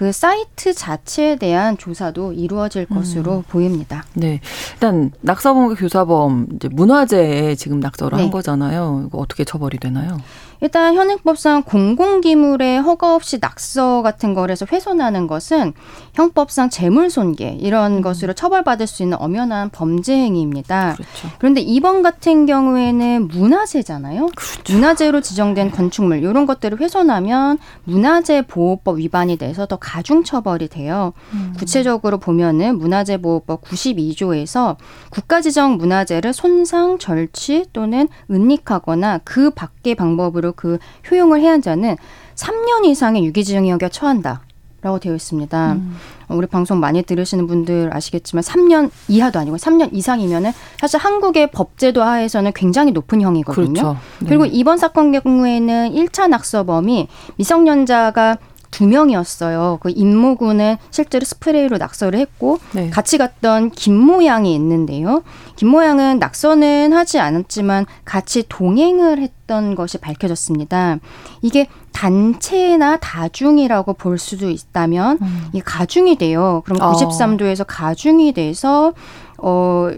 [0.00, 2.96] 그 사이트 자체에 대한 조사도 이루어질 음.
[2.96, 3.42] 것으로 음.
[3.42, 4.06] 보입니다.
[4.14, 4.40] 네.
[4.72, 8.22] 일단 낙서범과 교사범 이제 문화재에 지금 낙서를 네.
[8.22, 9.04] 한 거잖아요.
[9.06, 10.16] 이거 어떻게 처벌이 되나요?
[10.62, 15.72] 일단 현행법상 공공기물에 허가 없이 낙서 같은 거를 해서 훼손하는 것은
[16.14, 18.02] 형법상 재물손괴 이런 음.
[18.02, 20.94] 것으로 처벌받을 수 있는 엄연한 범죄 행위입니다.
[20.94, 21.28] 그렇죠.
[21.38, 24.28] 그런데 이번 같은 경우에는 문화재잖아요.
[24.34, 24.72] 그렇죠.
[24.72, 31.12] 문화재로 지정된 건축물 이런 것들을 훼손하면 문화재 보호법 위반이 돼서 더 가중 처벌이 돼요.
[31.32, 31.52] 음.
[31.58, 34.76] 구체적으로 보면은 문화재 보호법 92조에서
[35.10, 40.78] 국가 지정 문화재를 손상, 절취 또는 은닉하거나 그 밖의 방법으로 그
[41.10, 41.96] 효용을 해야 한 자는
[42.36, 44.42] 3년 이상의 유기징역에 처한다.
[44.82, 45.72] 라고 되어 있습니다.
[45.72, 45.96] 음.
[46.28, 52.50] 우리 방송 많이 들으시는 분들 아시겠지만 3년 이하도 아니고 3년 이상이면은 사실 한국의 법제도 하에서는
[52.54, 53.72] 굉장히 높은 형이거든요.
[53.72, 53.98] 그렇죠.
[54.20, 54.28] 네.
[54.28, 58.38] 그리고 이번 사건 경우에는 1차 낙서범이 미성년자가
[58.70, 59.78] 두 명이었어요.
[59.80, 62.90] 그 임모군은 실제로 스프레이로 낙서를 했고 네.
[62.90, 65.22] 같이 갔던 김모 양이 있는데요.
[65.56, 70.98] 김모 양은 낙서는 하지 않았지만 같이 동행을 했던 것이 밝혀졌습니다.
[71.42, 75.48] 이게 단체나 다중이라고 볼 수도 있다면 음.
[75.52, 76.62] 이 가중이 돼요.
[76.64, 77.64] 그럼 93도에서 어.
[77.66, 78.92] 가중이 돼서
[79.38, 79.90] 어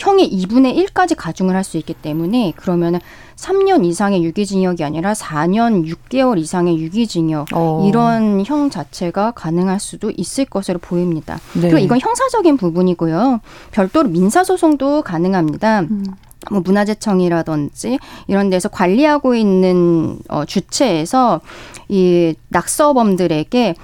[0.00, 3.00] 형의 2분의 1까지 가중을 할 수 있기 때문에 그러면은
[3.36, 7.86] 3년 이상의 유기징역이 아니라 4년 6개월 이상의 유기징역 어.
[7.86, 11.38] 이런 형 자체가 가능할 수도 있을 것으로 보입니다.
[11.54, 11.62] 네.
[11.62, 13.40] 그리고 이건 형사적인 부분이고요.
[13.72, 15.80] 별도로 민사 소송도 가능합니다.
[15.80, 16.04] 음.
[16.50, 21.42] 뭐 문화재청이라든지 이런 데서 관리하고 있는 어 주체에서
[21.88, 23.74] 이 낙서범들에게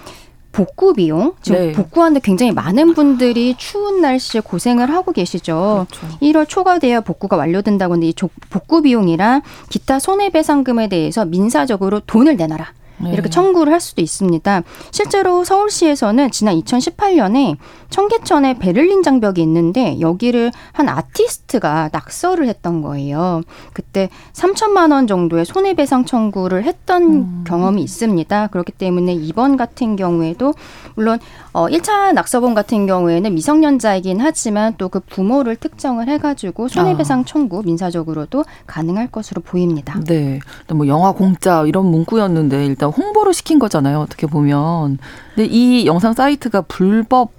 [0.56, 1.72] 복구 비용 지금 네.
[1.72, 5.86] 복구하는데 굉장히 많은 분들이 추운 날씨에 고생을 하고 계시죠.
[5.90, 6.18] 그렇죠.
[6.22, 8.14] 1월 초가 되어 복구가 완료된다고 하는데 이
[8.48, 12.72] 복구 비용이랑 기타 손해배상금에 대해서 민사적으로 돈을 내놔라.
[12.98, 13.12] 네.
[13.12, 14.62] 이렇게 청구를 할 수도 있습니다.
[14.90, 17.56] 실제로 서울시에서는 지난 2018년에
[17.90, 23.42] 청계천에 베를린 장벽이 있는데 여기를 한 아티스트가 낙서를 했던 거예요.
[23.72, 27.44] 그때 3천만 원 정도의 손해배상 청구를 했던 음.
[27.46, 28.48] 경험이 있습니다.
[28.48, 30.52] 그렇기 때문에 이번 같은 경우에도
[30.96, 31.20] 물론
[31.52, 37.24] 어 1차 낙서범 같은 경우에는 미성년자이긴 하지만 또 그 부모를 특정을 해가지고 손해배상 아.
[37.26, 40.00] 청구 민사적으로도 가능할 것으로 보입니다.
[40.06, 40.40] 네,
[40.72, 44.01] 뭐 영화 공짜 이런 문구였는데 일단 홍보를 시킨 거잖아요.
[44.01, 44.99] 어떻게 보면.
[45.35, 47.31] 근데 이 영상 사이트가 불법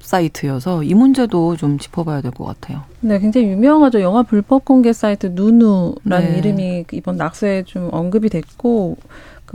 [0.00, 2.82] 사이트여서 이 문제도 좀 짚어봐야 될 것 같아요.
[3.00, 4.00] 네, 굉장히 유명하죠.
[4.02, 6.38] 영화 불법 공개 사이트 누누라는 네.
[6.38, 8.96] 이름이 이번 낙서에 좀 언급이 됐고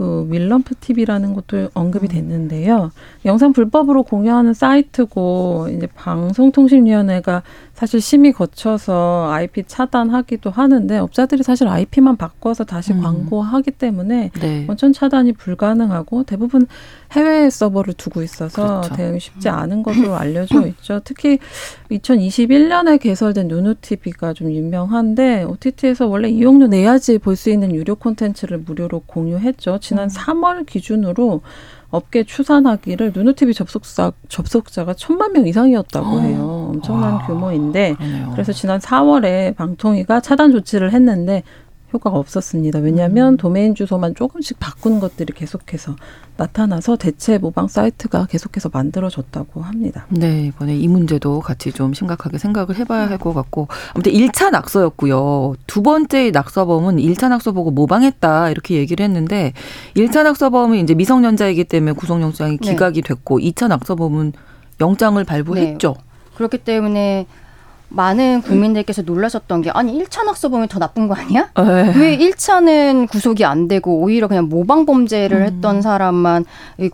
[0.00, 2.08] 그 윌럼프 TV라는 것도 언급이 음.
[2.08, 2.90] 됐는데요.
[3.26, 7.42] 영상 불법으로 공유하는 사이트고 이제 방송통신위원회가
[7.74, 13.02] 사실 심의 거쳐서 IP 차단하기도 하는데 업자들이 사실 IP만 바꿔서 다시 음.
[13.02, 14.64] 광고하기 때문에 네.
[14.68, 16.66] 원천 차단이 불가능하고 대부분
[17.12, 18.94] 해외 서버를 두고 있어서 그렇죠.
[18.94, 19.54] 대응이 쉽지 음.
[19.54, 21.00] 않은 것으로 알려져 있죠.
[21.04, 21.38] 특히
[21.90, 28.58] 2021년에 개설된 누누 TV가 좀 유명한데 OTT에서 원래 이용료 내야지 볼 수 있는 유료 콘텐츠를
[28.58, 29.78] 무료로 공유했죠.
[29.90, 30.08] 지난 음.
[30.08, 31.40] 3월 기준으로
[31.90, 36.20] 업계 추산하기를 누누TV 접속자, 접속자가 천만 명 이상이었다고 어.
[36.20, 36.66] 해요.
[36.70, 38.30] 엄청난 와, 규모인데 그러네요.
[38.30, 41.42] 그래서 지난 4월에 방통위가 차단 조치를 했는데
[41.92, 42.78] 효과가 없었습니다.
[42.80, 43.36] 왜냐하면 음.
[43.36, 45.96] 도메인 주소만 조금씩 바꾸는 것들이 계속해서
[46.36, 50.06] 나타나서 대체 모방 사이트가 계속해서 만들어졌다고 합니다.
[50.08, 55.54] 네, 이번에 이 문제도 같이 좀 심각하게 생각을 해봐야 할 것 같고 아무튼 1차 낙서였고요.
[55.66, 59.52] 두 번째 낙서범은 1차 낙서 보고 모방했다 이렇게 얘기를 했는데
[59.94, 62.70] 1차 낙서범은 이제 미성년자이기 때문에 구속영장이 네.
[62.70, 64.32] 기각이 됐고 2차 낙서범은
[64.80, 65.94] 영장을 발부했죠.
[65.98, 66.04] 네.
[66.34, 67.26] 그렇기 때문에
[67.90, 71.50] 많은 국민들께서 놀라셨던 게 아니 1차 낙서범이 더 나쁜 거 아니야?
[71.58, 71.64] 에이.
[71.64, 71.92] 네.
[71.96, 75.42] 왜 1차는 구속이 안 되고 오히려 그냥 모방 범죄를 음.
[75.42, 76.44] 했던 사람만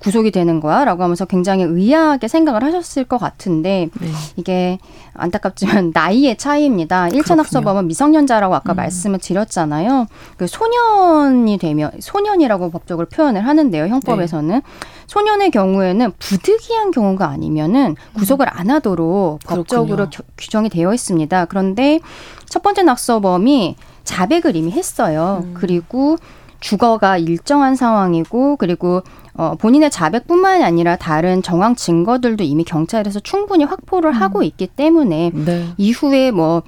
[0.01, 0.85] 구속이 되는 거야?
[0.85, 4.09] 라고 하면서 굉장히 의아하게 생각을 하셨을 것 같은데 네.
[4.37, 4.79] 이게
[5.15, 7.09] 안타깝지만 나이의 차이입니다.
[7.09, 8.77] 1차 낙서범은 미성년자라고 아까 음.
[8.77, 10.07] 말씀을 드렸잖아요.
[10.37, 13.87] 그 소년이 되면 소년이라고 법적으로 표현을 하는데요.
[13.89, 14.63] 형법에서는 네.
[15.07, 19.47] 소년의 경우에는 부득이한 경우가 아니면은 구속을 안 하도록 음.
[19.47, 21.45] 법적으로 겨, 규정이 되어 있습니다.
[21.47, 22.01] 그런데
[22.49, 25.43] 첫 번째 낙서범이 자백을 이미 했어요.
[25.45, 25.55] 음.
[25.55, 26.17] 그리고
[26.61, 29.03] 주거가 일정한 상황이고 그리고
[29.35, 34.15] 어, 본인의 자백뿐만이 아니라 다른 정황 증거들도 이미 경찰에서 충분히 확보를 음.
[34.15, 35.69] 하고 있기 때문에 네.
[35.77, 36.63] 이후에 뭐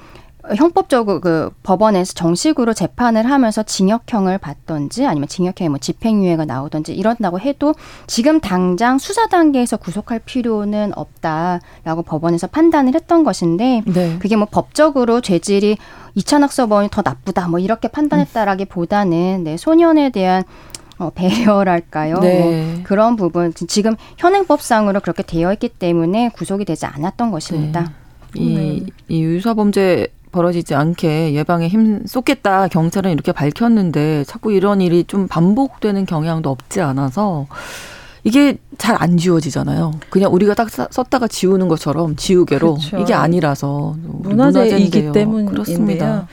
[0.54, 7.74] 형법적으로 그 법원에서 정식으로 재판을 하면서 징역형을 받던지 아니면 징역형에 뭐 집행유예가 나오던지 이런다고 해도
[8.06, 14.18] 지금 당장 수사 단계에서 구속할 필요는 없다라고 법원에서 판단을 했던 것인데 네.
[14.18, 15.76] 그게 뭐 법적으로 죄질이
[16.14, 20.44] 이찬학서범이 더 나쁘다 뭐 이렇게 판단했다라기보다는 네, 소년에 대한
[20.98, 22.18] 어, 배려랄까요?
[22.18, 22.40] 네.
[22.40, 27.92] 뭐 그런 부분 지금 현행법상으로 그렇게 되어 있기 때문에 구속이 되지 않았던 것입니다.
[28.34, 28.40] 네.
[28.40, 28.87] 이, 네.
[29.08, 30.08] 이 유사 범죄
[30.38, 36.81] 벌어지지 않게 예방에 힘 쏟겠다 경찰은 이렇게 밝혔는데 자꾸 이런 일이 좀 반복되는 경향도 없지
[36.81, 37.48] 않아서
[38.22, 39.92] 이게 잘 안 지워지잖아요.
[40.11, 42.98] 그냥 우리가 딱 썼다가 지우는 것처럼 지우개로 그렇죠.
[42.98, 46.27] 이게 아니라서 문화재이기 때문인데요.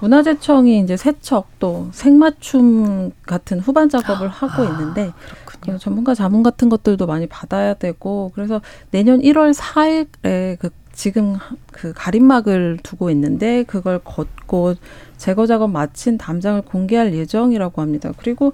[0.00, 5.12] 문화재청이 이제 세척 또 생맞춤 같은 후반 작업을 아, 하고 있는데
[5.44, 11.36] 그 전문가 자문 같은 것들도 많이 받아야 되고 그래서 내년 1월 4일에 그 지금
[11.72, 14.74] 그 가림막을 두고 있는데 그걸 걷고
[15.16, 18.12] 제거 작업 마친 담장을 공개할 예정이라고 합니다.
[18.16, 18.52] 그리고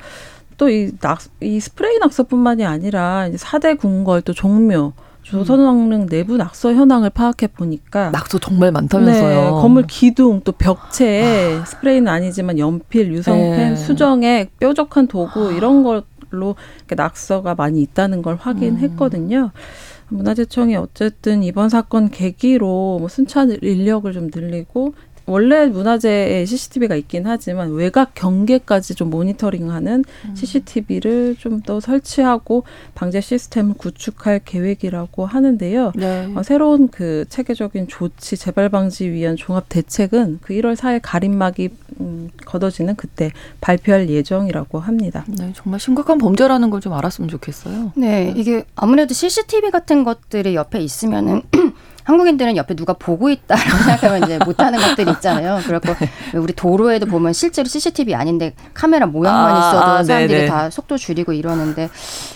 [0.56, 7.10] 또이 낙, 이 스프레이 낙서뿐만이 아니라 이제 사대 궁궐 또 종묘 조선왕릉 내부 낙서 현황을
[7.10, 9.40] 파악해 보니까 낙서 정말 많다면서요.
[9.40, 11.64] 네, 건물 기둥 또 벽체에 아.
[11.64, 13.76] 스프레이는 아니지만 연필, 유성펜, 네.
[13.76, 16.54] 수정액, 뾰족한 도구 이런 걸로
[16.88, 19.50] 낙서가 많이 있다는 걸 확인했거든요.
[19.52, 19.95] 음.
[20.08, 24.94] 문화재청이 어쨌든 이번 사건 계기로 뭐 순찰 인력을 좀 늘리고
[25.26, 30.34] 원래 문화재에 CCTV가 있긴 하지만 외곽 경계까지 좀 모니터링하는 음.
[30.34, 35.92] CCTV를 좀 더 설치하고 방제 시스템을 구축할 계획이라고 하는데요.
[35.96, 36.32] 네.
[36.36, 42.30] 어, 새로운 그 체계적인 조치 재발 방지 위한 종합 대책은 그 1월 4일 가림막이 음,
[42.44, 45.24] 걷어지는 그때 발표할 예정이라고 합니다.
[45.28, 47.92] 네, 정말 심각한 범죄라는 걸 좀 알았으면 좋겠어요.
[47.96, 51.42] 네, 이게 아무래도 CCTV 같은 것들이 옆에 있으면은
[52.06, 55.60] 한국인들은 옆에 누가 보고 있다라고 생각하면 이제 못하는 것들이 있잖아요.
[55.66, 56.38] 그렇고 네.
[56.38, 60.46] 우리 도로에도 보면 실제로 CCTV 아닌데 카메라 모양만 아, 있어도 아, 사람들이 네네.
[60.48, 61.90] 다 속도 줄이고 이러는데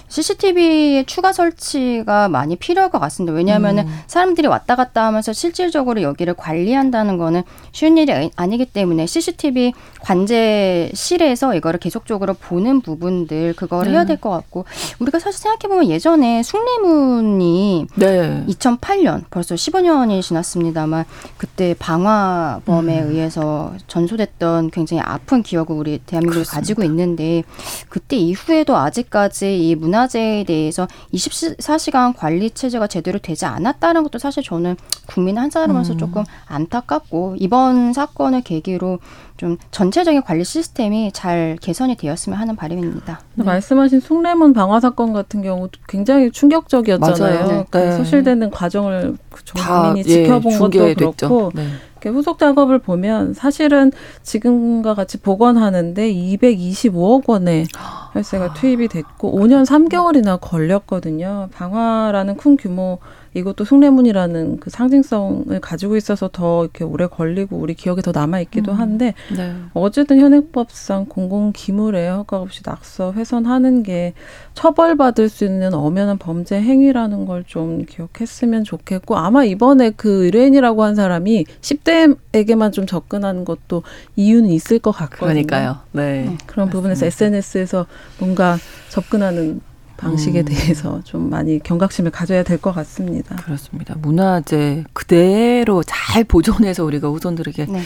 [0.09, 3.33] CCTV의 추가 설치가 많이 필요할 것 같습니다.
[3.33, 4.01] 왜냐하면은 음.
[4.09, 11.79] 사람들이 왔다 갔다 하면서 실질적으로 여기를 관리한다는 거는 쉬운 일이 아니기 때문에 CCTV 관제실에서 이거를
[11.79, 13.91] 계속적으로 보는 부분들 그걸 네.
[13.93, 14.65] 해야 될 것 같고
[14.99, 18.45] 우리가 사실 생각해 보면 예전에 숭례문이 네.
[18.49, 21.05] 2008년 벌써 15년이 지났습니다만
[21.37, 23.11] 그때 방화범에 음.
[23.11, 27.43] 의해서 전소됐던 굉장히 아픈 기억을 우리 대한민국이 가지고 있는데
[27.89, 34.77] 그때 이후에도 아직까지 이 문화재에 대해서 24시간 관리 체제가 제대로 되지 않았다는 것도 사실 저는
[35.07, 35.99] 국민 한 사람으로서 음.
[35.99, 38.99] 조금 안타깝고 이번 사건을 계기로
[39.41, 43.21] 좀 전체적인 관리 시스템이 잘 개선이 되었으면 하는 바람입니다.
[43.37, 43.45] 네.
[43.45, 47.47] 말씀하신 숭례문 방화 사건 같은 경우 굉장히 충격적이었잖아요.
[47.47, 47.67] 네.
[47.71, 47.97] 그 네.
[47.97, 51.69] 소실되는 과정을 전 국민이 예, 지켜본 것도 그렇고 네.
[52.11, 57.65] 후속 작업을 보면 사실은 지금과 같이 복원하는데 225억 원의
[58.13, 61.49] 혈세가 투입이 됐고 5년 3개월이나 걸렸거든요.
[61.55, 62.99] 방화라는 큰 규모
[63.35, 68.73] 이것도 숭례문이라는 그 상징성을 가지고 있어서 더 이렇게 오래 걸리고 우리 기억에 더 남아 있기도
[68.73, 68.79] 음.
[68.81, 69.55] 한데 네.
[69.75, 74.15] 어쨌든 현행법상 공공 기물에 허가 없이 낙서 훼손하는 게
[74.55, 80.95] 처벌받을 수 있는 엄연한 범죄 행위라는 걸 좀 기억했으면 좋겠고 아마 이번에 그 의뢰인이라고 한
[80.95, 83.83] 사람이 10대에게만 좀 접근하는 것도
[84.17, 85.29] 이유는 있을 것 같거든요.
[85.29, 85.79] 그러니까요.
[85.93, 86.25] 네.
[86.47, 86.71] 그런 맞습니다.
[86.71, 87.87] 부분에서 SNS에서
[88.19, 88.57] 뭔가
[88.89, 89.61] 접근하는
[90.01, 90.45] 방식에 음.
[90.47, 93.37] 대해서 좀 많이 경각심을 가져야 될 것 같습니다.
[93.37, 93.95] 그렇습니다.
[94.01, 97.83] 문화재 그대로 잘 보존해서 우리가 후손들에게 네.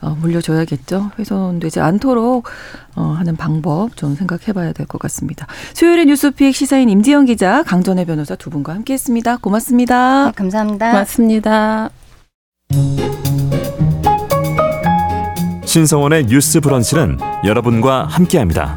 [0.00, 1.10] 어, 물려줘야겠죠.
[1.18, 2.46] 훼손되지 않도록
[2.96, 5.46] 어, 하는 방법 좀 생각해봐야 될 것 같습니다.
[5.74, 9.38] 수요일의 뉴스픽 시사인 임지영 기자, 강전혜 변호사 두 분과 함께했습니다.
[9.38, 10.26] 고맙습니다.
[10.26, 10.90] 네, 감사합니다.
[10.90, 11.90] 고맙습니다.
[15.64, 18.76] 신성원의 뉴스 브런치는 여러분과 함께합니다.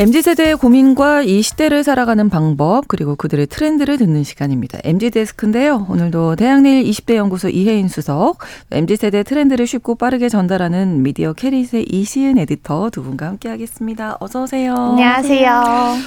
[0.00, 4.78] MZ세대의 고민과 이 시대를 살아가는 방법, 그리고 그들의 트렌드를 듣는 시간입니다.
[4.82, 5.88] MZ데스크인데요.
[5.90, 8.38] 오늘도 대학내일 20대 연구소 이혜인 수석,
[8.70, 14.16] MZ세대 트렌드를 쉽고 빠르게 전달하는 미디어 캐릿의 이시은 에디터 두 분과 함께 하겠습니다.
[14.20, 14.74] 어서오세요.
[14.74, 15.62] 안녕하세요.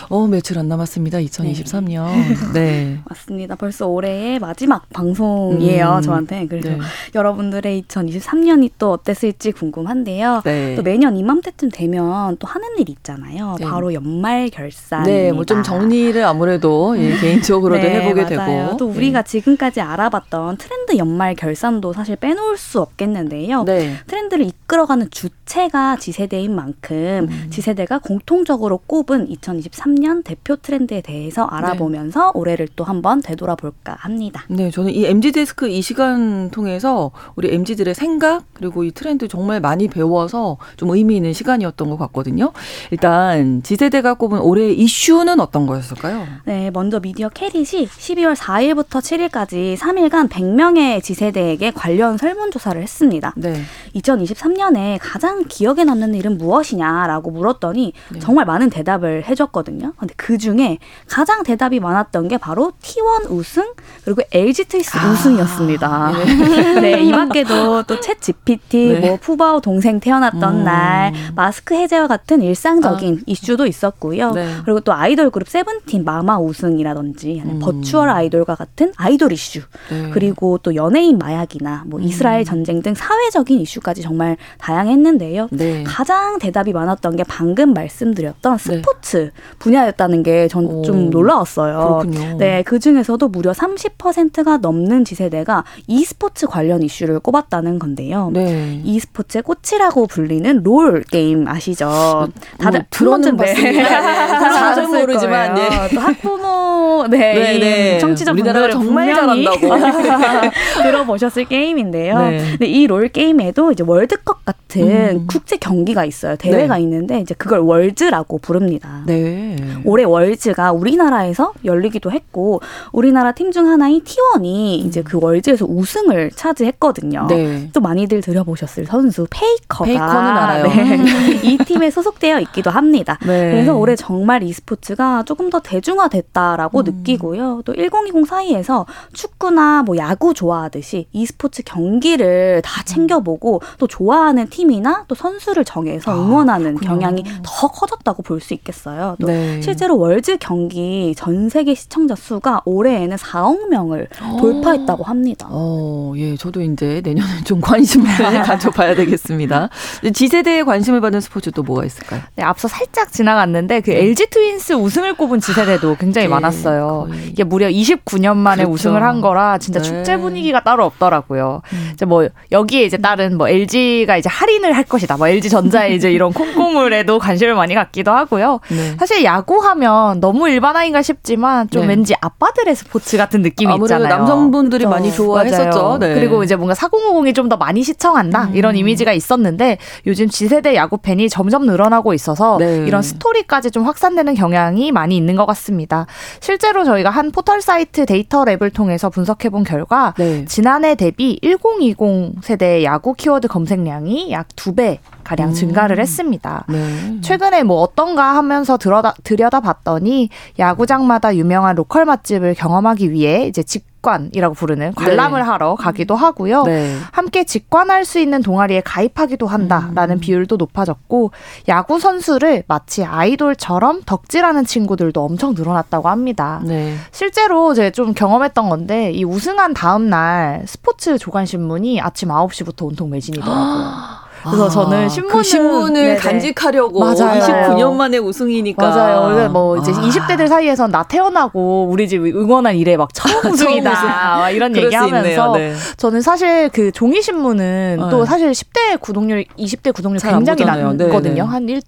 [0.10, 1.20] 어, 며칠 안 남았습니다.
[1.20, 2.08] 2023년.
[2.52, 2.62] 네.
[2.64, 3.00] 네.
[3.08, 3.56] 맞습니다.
[3.56, 5.98] 벌써 올해의 마지막 방송이에요.
[5.98, 6.48] 음, 저한테.
[6.48, 6.80] 그래서 네.
[7.14, 10.41] 여러분들의 2023년이 또 어땠을지 궁금한데요.
[10.46, 10.74] 네.
[10.74, 13.58] 또 매년 이맘때쯤 되면 또 하는 일이 있잖아요.
[13.60, 13.66] 네.
[13.66, 15.04] 바로 바로 연말 결산.
[15.04, 18.66] 네, 뭐 좀 정리를 아무래도 예, 개인적으로도 네, 해보게 맞아요.
[18.68, 18.78] 되고.
[18.78, 19.30] 또 우리가 네.
[19.30, 23.64] 지금까지 알아봤던 트렌드 연말 결산도 사실 빼놓을 수 없겠는데요.
[23.66, 23.98] 네.
[24.08, 27.48] 트렌드를 이끌어가는 주 체가 지세대인 만큼 음.
[27.50, 32.39] 지세대가 공통적으로 꼽은 2023년 대표 트렌드에 대해서 알아보면서 네.
[32.39, 34.46] 올해를 또 한번 되돌아볼까 합니다.
[34.48, 39.60] 네, 저는 이 MG 데스크 이 시간 통해서 우리 MG들의 생각 그리고 이 트렌드 정말
[39.60, 42.52] 많이 배워서 좀 의미 있는 시간이었던 것 같거든요.
[42.91, 46.26] 일단 Z세대가 꼽은 올해 이슈는 어떤 거였을까요?
[46.46, 53.34] 네, 먼저 미디어 캐릿이 12월 4일부터 7일까지 3일간 100명의 Z세대에게 관련 설문조사를 했습니다.
[53.36, 53.62] 네.
[53.96, 58.20] 2023년에 가장 기억에 남는 일은 무엇이냐라고 물었더니 네.
[58.20, 59.94] 정말 많은 대답을 해줬거든요.
[59.98, 60.78] 근데 그 중에
[61.08, 63.74] 가장 대답이 많았던 게 바로 T1 우승
[64.06, 66.12] 그리고 LG 트윈스 아, 우승이었습니다.
[66.12, 66.74] 네.
[66.82, 69.00] 네, 이 밖에도 또 챗 GPT, 네.
[69.00, 70.64] 뭐 푸바오 동생 태어났던 음.
[70.64, 73.24] 날, 마스크 해제와 같은 일상적인 아.
[73.26, 74.32] 이슈도 이슈도 있었고요.
[74.32, 74.56] 네.
[74.66, 77.60] 그리고 또 아이돌 그룹 세븐틴 마마 우승이라든지 음.
[77.60, 80.10] virtual 아이돌과 같은 아이돌 이슈 네.
[80.12, 82.04] 그리고 또 연예인 마약이나 뭐 음.
[82.04, 85.48] 이스라엘 전쟁 등 사회적인 이슈까지 정말 다양했는데 요.
[85.52, 85.84] 네.
[85.86, 88.64] 가장 대답이 많았던 게 방금 말씀드렸던 네.
[88.64, 92.02] 스포츠 분야였다는 게 전 좀 놀라웠어요.
[92.04, 92.38] 그렇군요.
[92.38, 98.32] 네, 그 중에서도 무려 30%가 넘는 지세대가 e스포츠 관련 이슈를 꼽았다는 건데요.
[98.34, 98.82] 네.
[98.84, 101.86] e스포츠의 꽃이라고 불리는 롤 게임 아시죠?
[101.86, 103.84] 뭐 다들 뭐, 들어는 봤습니다.
[104.54, 105.64] 자주 모르지만 예.
[105.94, 107.98] 또 학부모 네, 네, 네.
[108.00, 109.60] 청취자분들 정말 잘한다고
[110.84, 112.20] 들어보셨을 게임인데요.
[112.20, 112.38] 네.
[112.52, 115.12] 근데 이 롤 게임에도 이제 월드컵 같은 음.
[115.28, 116.36] 국제 경기가 있어요.
[116.36, 116.82] 대회가 네.
[116.84, 119.03] 있는데 이제 그걸 월즈라고 부릅니다.
[119.05, 119.55] 네.
[119.86, 122.61] 올해 월즈가 우리나라에서 열리기도 했고
[122.91, 127.28] 우리나라 팀 중 하나인 T1이 이제 그 월즈에서 우승을 차지했거든요.
[127.30, 127.70] 네.
[127.72, 130.64] 또 많이들 들어보셨을 선수 페이커가 페이커는 알아요.
[130.64, 130.97] 네.
[131.43, 133.20] 이 팀에 소속되어 있기도 합니다.
[133.22, 133.51] 네.
[133.51, 136.84] 그래서 올해 정말 e스포츠가 조금 더 대중화됐다라고 음.
[136.86, 137.61] 느끼고요.
[137.66, 142.86] 또 1020 사이에서 축구나 뭐 야구 좋아하듯이 e스포츠 경기를 다 음.
[142.86, 148.54] 챙겨보고 또 좋아하는 팀이나 또 선수를 정해서 아, 응원하는 아, 경향이 더 커졌다고 볼 수
[148.54, 149.16] 있겠어요.
[149.22, 149.62] 또 네.
[149.62, 154.26] 실제로 월즈 경기 전 세계 시청자 수가 올해에는 4억 명을 오.
[154.26, 154.41] 어.
[154.41, 155.47] 돌파했다고 합니다.
[155.49, 158.06] 어, 예, 저도 이제 내년에 좀 관심을
[158.43, 159.70] 가져봐야 되겠습니다.
[160.14, 162.22] 지세대에 관심을 받는 스포츠 또 뭐가 있을까요?
[162.36, 164.04] 네, 앞서 살짝 지나갔는데 그 네.
[164.04, 167.08] LG 트윈스 우승을 꼽은 지세대도 굉장히 네, 많았어요.
[167.08, 167.28] 거의.
[167.30, 168.74] 이게 무려 29년 만에 그렇죠.
[168.74, 169.88] 우승을 한 거라 진짜 네.
[169.88, 171.62] 축제 분위기가 따로 없더라고요.
[171.72, 171.91] 음.
[171.93, 175.18] 이제 뭐 여기에 이제 다른 뭐 LG가 이제 할인 할인을 할 것이다.
[175.18, 178.60] 뭐 LG 전자의 이제 이런 콩고물에도 관심을 많이 갖기도 하고요.
[178.70, 178.96] 네.
[179.00, 181.88] 사실 야구하면 너무 일반화인가 싶지만 좀 네.
[181.89, 184.08] 왠지 아빠들의 스포츠 같은 느낌이 있잖아요.
[184.08, 184.89] 남성분들이 그렇죠.
[184.89, 185.98] 많이 좋아했었죠.
[186.00, 186.14] 네.
[186.16, 188.56] 그리고 이제 뭔가 4050이 좀 더 많이 시청한다 음.
[188.56, 189.78] 이런 이미지가 있었는데
[190.08, 192.86] 요즘 Z세대 야구 팬이 점점 늘어나고 있어서 네.
[192.88, 196.06] 이런 스토리까지 좀 확산되는 경향이 많이 있는 것 같습니다.
[196.39, 200.46] 실제로 저희가 한 포털 사이트 데이터 랩을 통해서 분석해 본 결과 네.
[200.46, 204.83] 지난해 대비 1020 세대 야구 키워드 검색량이 약두배
[205.24, 205.54] 가량 음.
[205.54, 206.66] 증가를 했습니다.
[206.68, 207.22] 네.
[207.22, 210.30] 최근에 뭐 어떤가 하면서 들여다 들여다 봤더니
[210.60, 215.48] 야구장마다 유명한 로컬 맛집을 경험하기 위해 이제 직 직관이라고 부르는 관람을 네.
[215.48, 216.64] 하러 가기도 하고요.
[216.64, 216.98] 네.
[217.12, 220.20] 함께 직관할 수 있는 동아리에 가입하기도 한다라는 음.
[220.20, 221.32] 비율도 높아졌고
[221.70, 226.62] 야구 선수를 마치 아이돌처럼 덕질하는 친구들도 엄청 늘어났다고 합니다.
[226.66, 226.96] 네.
[227.12, 233.10] 실제로 제가 좀 경험했던 건데 이 우승한 다음 날 스포츠 조간 신문이 아침 9시부터 온통
[233.10, 234.14] 매진이더라고요.
[234.44, 236.18] 그래서 아, 저는 신문을, 그 신문을.
[236.18, 237.41] 간직하려고 맞아요.
[237.41, 239.50] 29년 만에 우승이니까 맞아요.
[239.50, 240.02] 뭐 이제 아.
[240.02, 245.74] 20대들 사이에선 나 태어나고 우리 집 응원한 이래 막 처음 우승이다 이런 얘기하면서 네.
[245.98, 248.10] 저는 사실 그 종이 신문은 네.
[248.10, 251.44] 또 사실 10대 구독률, 20대 구독률 굉장히 낮거든요.
[251.46, 251.82] 한 1.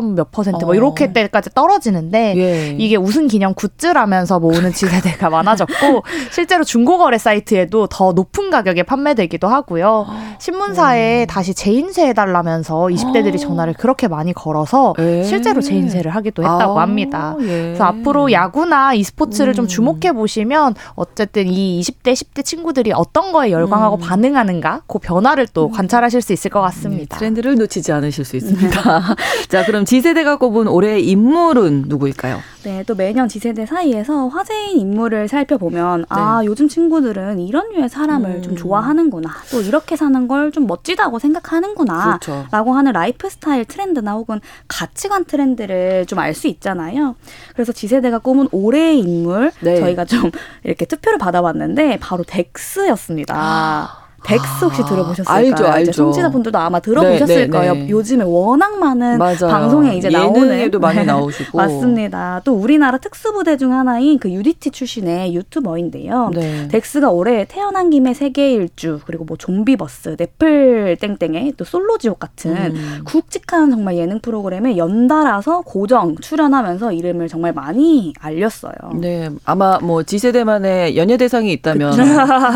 [0.00, 0.74] 몇 퍼센트 뭐 어.
[0.74, 2.76] 이렇게 때까지 떨어지는데 예.
[2.78, 10.06] 이게 우승 기념 굿즈라면서 모으는 지세대가 많아졌고 실제로 중고거래 사이트에도 더 높은 가격에 판매되기도 하고요.
[10.38, 11.26] 신문사에 음.
[11.26, 13.38] 다시 재인쇄해 달라면서 20대들이 어.
[13.38, 15.22] 전화를 그렇게 많이 걸어서 예.
[15.24, 16.82] 실제로 재인쇄를 하기도 했다고 아.
[16.82, 17.36] 합니다.
[17.40, 17.46] 예.
[17.46, 19.54] 그래서 앞으로 야구나 e스포츠를 음.
[19.54, 24.00] 좀 주목해 보시면 어쨌든 이 20대 10대 친구들이 어떤 거에 열광하고 음.
[24.00, 25.72] 반응하는가 그 변화를 또 음.
[25.72, 27.16] 관찰하실 수 있을 것 같습니다.
[27.16, 28.70] 네, 트렌드를 놓치지 않으실 수 있습니다.
[29.48, 32.40] 자, 그럼 Z세대가 꼽은 올해의 인물은 누구일까요?
[32.64, 36.20] 네, 또 매년 Z세대 사이에서 화제인 인물을 살펴보면 아, 네.
[36.22, 38.42] 아 요즘 친구들은 이런 류의 사람을 음.
[38.42, 42.46] 좀 좋아하는구나 또 이렇게 사는 걸 좀 멋지다고 생각하는구나 그렇죠.
[42.50, 47.14] 라고 하는 라이프 스타일 트렌드나 혹은 가치관 트렌드를 좀 알 수 있잖아요
[47.54, 49.76] 그래서 Z세대가 꼽은 올해의 인물 네.
[49.80, 50.30] 저희가 좀
[50.64, 54.01] 이렇게 투표를 받아봤는데 바로 덱스였습니다 아.
[54.24, 55.36] 덱스 혹시 아, 들어보셨을까요?
[55.36, 55.92] 알죠, 알죠.
[55.92, 57.74] 청취자 분들도 아마 들어보셨을 네, 네, 거예요.
[57.74, 57.88] 네.
[57.88, 59.48] 요즘에 워낙 많은 맞아요.
[59.48, 62.40] 방송에 이제 나오는 예능에도 많이 나오시고 맞습니다.
[62.44, 66.30] 또 우리나라 특수부대 중 하나인 그 UDT 출신의 유튜버인데요.
[66.34, 66.68] 네.
[66.68, 73.00] 덱스가 올해 태어난 김에 세계 일주 그리고 뭐 좀비버스, 넷플 땡땡의 또 솔로지옥 같은 음.
[73.04, 78.72] 굵직한 정말 예능 프로그램에 연달아서 고정 출연하면서 이름을 정말 많이 알렸어요.
[78.94, 81.92] 네, 아마 뭐 Z세대만의 연예 대상이 있다면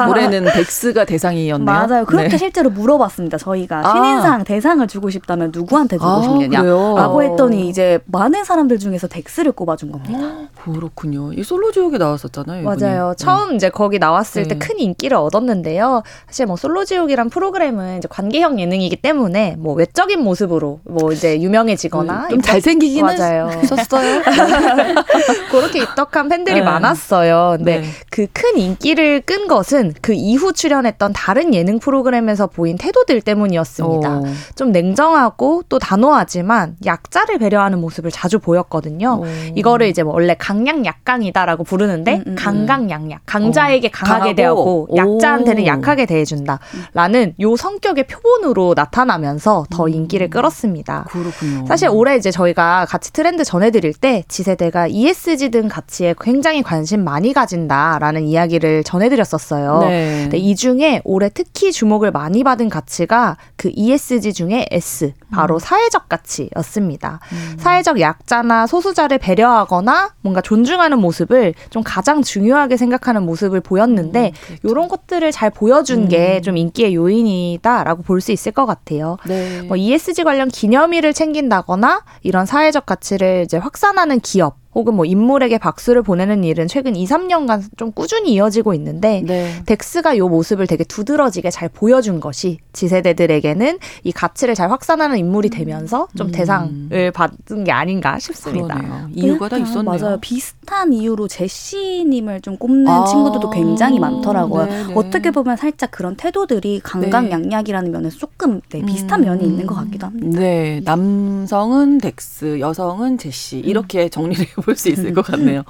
[0.08, 1.60] 올해는 덱스가 대상이 었.
[1.60, 1.86] 였네요.
[1.86, 2.04] 맞아요.
[2.04, 2.36] 그렇게 네.
[2.38, 3.38] 실제로 물어봤습니다.
[3.38, 3.92] 저희가 아.
[3.92, 6.62] 신인상 대상을 주고 싶다면 누구한테 주고 아, 싶느냐?
[6.62, 10.18] 라고 했더니 이제 많은 사람들 중에서 덱스를 꼽아준 겁니다.
[10.20, 11.32] 아, 그렇군요.
[11.32, 12.62] 이 솔로 지옥에 나왔었잖아요.
[12.62, 12.80] 이분이.
[12.82, 13.14] 맞아요.
[13.16, 13.24] 네.
[13.24, 14.58] 처음 이제 거기 나왔을 네.
[14.58, 16.02] 때큰 인기를 얻었는데요.
[16.26, 22.24] 사실 뭐 솔로 지옥이란 프로그램은 이제 관계형 예능이기 때문에 뭐 외적인 모습으로 뭐 이제 유명해지거나
[22.24, 23.48] 음, 좀 잘생기긴 맞아요.
[23.48, 24.22] 하셨어요.
[25.50, 26.62] 그렇게 입덕한 팬들이 네.
[26.62, 27.54] 많았어요.
[27.58, 27.86] 근데 네.
[28.10, 34.18] 그큰 인기를 끈 것은 그 이후 출연했던 다른 다른 예능 프로그램에서 보인 태도들 때문이었습니다.
[34.18, 34.24] 오.
[34.56, 39.20] 좀 냉정하고 또 단호하지만 약자를 배려하는 모습을 자주 보였거든요.
[39.22, 39.26] 오.
[39.54, 42.34] 이거를 이제 뭐 원래 강약 약강이다라고 부르는데 음, 음, 음.
[42.36, 43.90] 강강약약 강자에게 어.
[43.92, 46.58] 강하게 대하고 약자한테는 약하게 대해준다
[46.94, 49.88] 라는 요 성격의 표본으로 나타나면서 더 음.
[49.88, 51.06] 인기를 끌었습니다.
[51.10, 51.66] 그렇군요.
[51.66, 57.32] 사실 올해 이제 저희가 같이 트렌드 전해드릴 때 지세대가 ESG 등 가치에 굉장히 관심 많이
[57.32, 59.78] 가진다라는 이야기를 전해드렸었어요.
[59.80, 60.20] 네.
[60.22, 65.58] 근데 이 중에 올해 특히 주목을 많이 받은 가치가 그 ESG 중에 S, 바로 음.
[65.58, 67.20] 사회적 가치였습니다.
[67.30, 67.56] 음.
[67.58, 74.68] 사회적 약자나 소수자를 배려하거나 뭔가 존중하는 모습을 좀 가장 중요하게 생각하는 모습을 보였는데 음, 그렇죠.
[74.68, 76.56] 이런 것들을 잘 보여준 게좀 음.
[76.56, 79.18] 인기의 요인이다라고 볼 수 있을 것 같아요.
[79.26, 79.60] 네.
[79.62, 86.02] 뭐 ESG 관련 기념일을 챙긴다거나 이런 사회적 가치를 이제 확산하는 기업 혹은 뭐 인물에게 박수를
[86.02, 89.50] 보내는 일은 최근 2, 3년간 좀 꾸준히 이어지고 있는데 네.
[89.64, 96.08] 덱스가 요 모습을 되게 두드러지게 잘 보여준 것이 지세대들에게는 이 가치를 잘 확산하는 인물이 되면서
[96.14, 96.32] 좀 음.
[96.32, 98.74] 대상을 받은 게 아닌가 싶습니다.
[98.74, 99.08] 그러네요.
[99.14, 99.98] 이유가 다 있었네요.
[99.98, 100.18] 맞아요.
[100.20, 103.06] 비슷한 이유로 제시님을 좀 꼽는 아.
[103.06, 104.66] 친구들도 굉장히 많더라고요.
[104.66, 104.86] 네네.
[104.88, 104.94] 네.
[104.94, 107.96] 어떻게 보면 살짝 그런 태도들이 강강약약이라는 네.
[107.96, 109.24] 면에서 조금 네, 비슷한 음.
[109.24, 110.38] 면이 있는 것 같기도 합니다.
[110.38, 114.10] 네, 남성은 덱스, 여성은 제시 이렇게 음.
[114.10, 115.62] 정리를 볼 수 있을 것 같네요.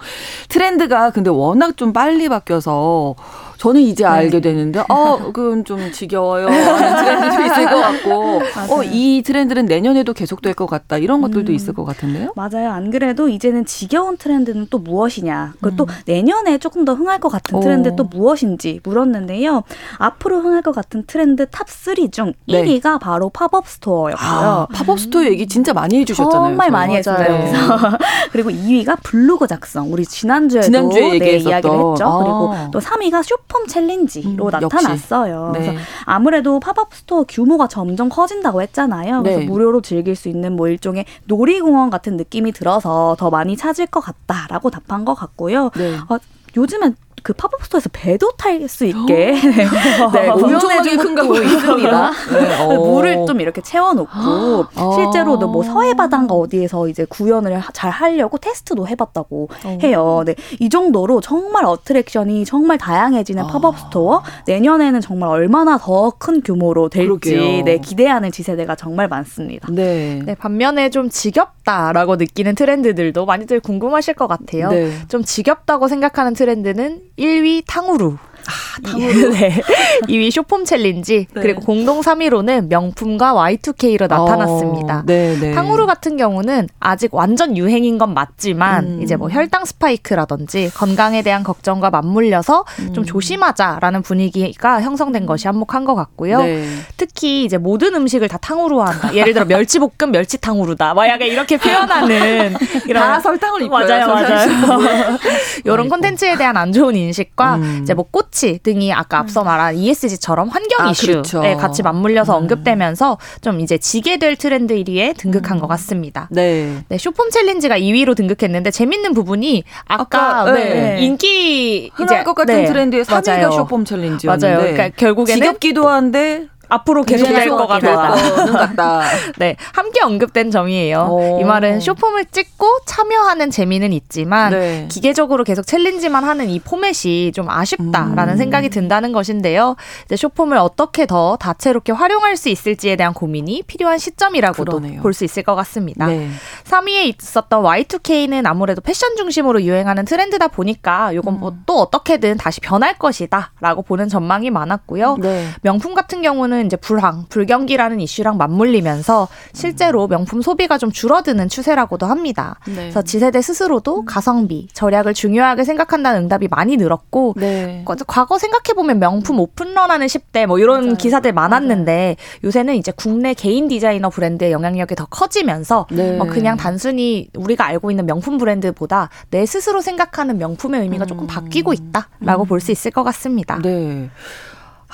[0.48, 3.14] 트렌드가 근데 워낙 좀 빨리 바뀌어서
[3.58, 4.10] 저는 이제 네.
[4.10, 10.12] 알게 되는데 어 그건 좀 지겨워요 하는 트렌드도 있을 것 같고 어 이 트렌드는 내년에도
[10.12, 11.54] 계속될 것 같다 이런 것들도 음.
[11.54, 12.32] 있을 것 같은데요.
[12.34, 12.70] 맞아요.
[12.70, 15.76] 안 그래도 이제는 지겨운 트렌드는 또 무엇이냐 그리고 음.
[15.76, 19.62] 또 내년에 조금 더 흥할 것 같은 트렌드 또 무엇인지 물었는데요.
[19.98, 22.64] 앞으로 흥할 것 같은 트렌드 탑 3중 네.
[22.64, 24.28] 1위가 바로 팝업 스토어였고요.
[24.28, 26.48] 아, 팝업 스토어 얘기 진짜 많이 해주셨잖아요.
[26.48, 27.44] 정말 많이 했어요.
[28.32, 29.92] 그리고 2위가 블로그 작성.
[29.92, 32.04] 우리 지난주에도 지난주에 네, 이야기를 했죠.
[32.04, 32.18] 아.
[32.18, 35.50] 그리고 또 3위가 숏폼 챌린지로 음, 나타났어요.
[35.52, 35.60] 네.
[35.60, 39.22] 그래서 아무래도 팝업 스토어 규모가 점점 커진다고 했잖아요.
[39.22, 39.46] 그래서 네.
[39.46, 44.70] 무료로 즐길 수 있는 뭐 일종의 놀이공원 같은 느낌이 들어서 더 많이 찾을 것 같다라고
[44.70, 45.70] 답한 것 같고요.
[45.76, 45.96] 네.
[46.08, 46.18] 어,
[46.56, 46.96] 요즘엔
[47.26, 49.34] 그 팝업 스토어에서 배도 탈 수 있게
[50.14, 52.10] 네, 굉장하게 큰거 있습니다.
[52.32, 52.74] 네, 어.
[52.78, 54.90] 물을 좀 이렇게 채워놓고 아.
[54.94, 59.78] 실제로도 뭐 서해 바다인가 어디에서 이제 구현을 잘 하려고 테스트도 해봤다고 어.
[59.82, 60.22] 해요.
[60.24, 63.46] 네, 이 정도로 정말 어트랙션이 정말 다양해지는 아.
[63.48, 69.68] 팝업 스토어 내년에는 정말 얼마나 더 큰 규모로 될지 네, 기대하는 Z세대가 정말 많습니다.
[69.70, 70.22] 네.
[70.24, 74.68] 네, 반면에 좀 지겹다라고 느끼는 트렌드들도 많이들 궁금하실 것 같아요.
[74.68, 74.92] 네.
[75.08, 78.18] 좀 지겹다고 생각하는 트렌드는 1위 탕후루.
[78.48, 79.30] 아, 탕후루.
[79.32, 79.62] 네.
[80.08, 81.40] 2위 숏폼 챌린지 네.
[81.40, 84.98] 그리고 공동 3위로는 명품과 Y2K로 나타났습니다.
[84.98, 85.52] 어, 네, 네.
[85.52, 89.02] 탕후루 같은 경우는 아직 완전 유행인 건 맞지만 음.
[89.02, 92.92] 이제 뭐 혈당 스파이크라든지 건강에 대한 걱정과 맞물려서 음.
[92.92, 96.38] 좀 조심하자라는 분위기가 형성된 것이 한몫한 것 같고요.
[96.38, 96.66] 네.
[96.96, 99.14] 특히 이제 모든 음식을 다 탕후루 한다.
[99.14, 100.94] 예를 들어 멸치볶음 멸치탕후루다.
[100.94, 102.54] 막 약간 이렇게 표현하는
[102.86, 103.86] 이런 다 설탕을 입고요.
[103.86, 105.18] 맞아요, 맞아요.
[105.64, 107.80] 이런 콘텐츠에 대한 안 좋은 인식과 음.
[107.82, 108.35] 이제 뭐 꽃.
[108.36, 109.46] 스치 등이 아까 앞서 음.
[109.46, 111.40] 말한 ESG처럼 환경 아, 이슈에 그렇죠.
[111.40, 112.42] 같이 맞물려서 음.
[112.42, 115.60] 언급되면서 좀 이제 지게 될 트렌드 1위에 등극한 음.
[115.62, 116.28] 것 같습니다.
[116.30, 116.84] 네.
[116.88, 120.64] 네, 숏폼 챌린지가 2위로 등극했는데 재밌는 부분이 아까, 아까 네.
[120.74, 120.98] 네.
[121.00, 122.64] 인기 흥할 것 같은 네.
[122.66, 124.58] 트렌드의 3위가 숏폼 챌린지였는데 맞아요.
[124.58, 128.14] 그러니까 결국에는 지겹기도 한데 앞으로 계속 될것 같다.
[129.38, 131.08] 네, 함께 언급된 점이에요.
[131.10, 131.40] 오.
[131.40, 134.86] 이 말은 숏폼을 찍고 참여하는 재미는 있지만 네.
[134.90, 138.36] 기계적으로 계속 챌린지만 하는 이 포맷이 좀 아쉽다라는 음.
[138.36, 139.74] 생각이 든다는 것인데요.
[140.04, 145.42] 이제 쇼폼을 어떻게 더 다채롭게 활용할 수 있을지에 대한 고민이 필요한 시점이라고도 볼 수 있을
[145.42, 146.06] 것 같습니다.
[146.06, 146.28] 네.
[146.64, 151.62] 3위에 있었던 Y2K는 아무래도 패션 중심으로 유행하는 트렌드다 보니까 이건 뭐 음.
[151.66, 155.16] 뭐또 어떻게든 다시 변할 것이다라고 보는 전망이 많았고요.
[155.20, 155.46] 네.
[155.62, 162.06] 명품 같은 경우는 경우는 이제 불황, 불경기라는 이슈랑 맞물리면서 실제로 명품 소비가 좀 줄어드는 추세라고도
[162.06, 162.58] 합니다.
[162.66, 162.74] 네.
[162.74, 164.04] 그래서 지세대 스스로도 음.
[164.06, 167.84] 가성비, 절약을 중요하게 생각한다는 응답이 많이 늘었고 네.
[168.06, 170.96] 과거 생각해 보면 명품 오픈런하는 10대 뭐 이런 맞아요.
[170.96, 172.14] 기사들 많았는데 맞아요.
[172.44, 176.16] 요새는 이제 국내 개인 디자이너 브랜드의 영향력이 더 커지면서 네.
[176.16, 181.06] 뭐 그냥 단순히 우리가 알고 있는 명품 브랜드보다 내 스스로 생각하는 명품의 의미가 음.
[181.06, 182.48] 조금 바뀌고 있다라고 음.
[182.48, 183.60] 볼수 있을 것 같습니다.
[183.62, 184.10] 네.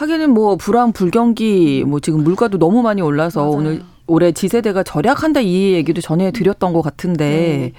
[0.02, 3.52] 하기는 뭐 불황 불경기 뭐 지금 물가도 너무 많이 올라서 맞아요.
[3.52, 7.72] 오늘 올해 지세대가 절약한다 이 얘기도 전해 드렸던 것 같은데 네.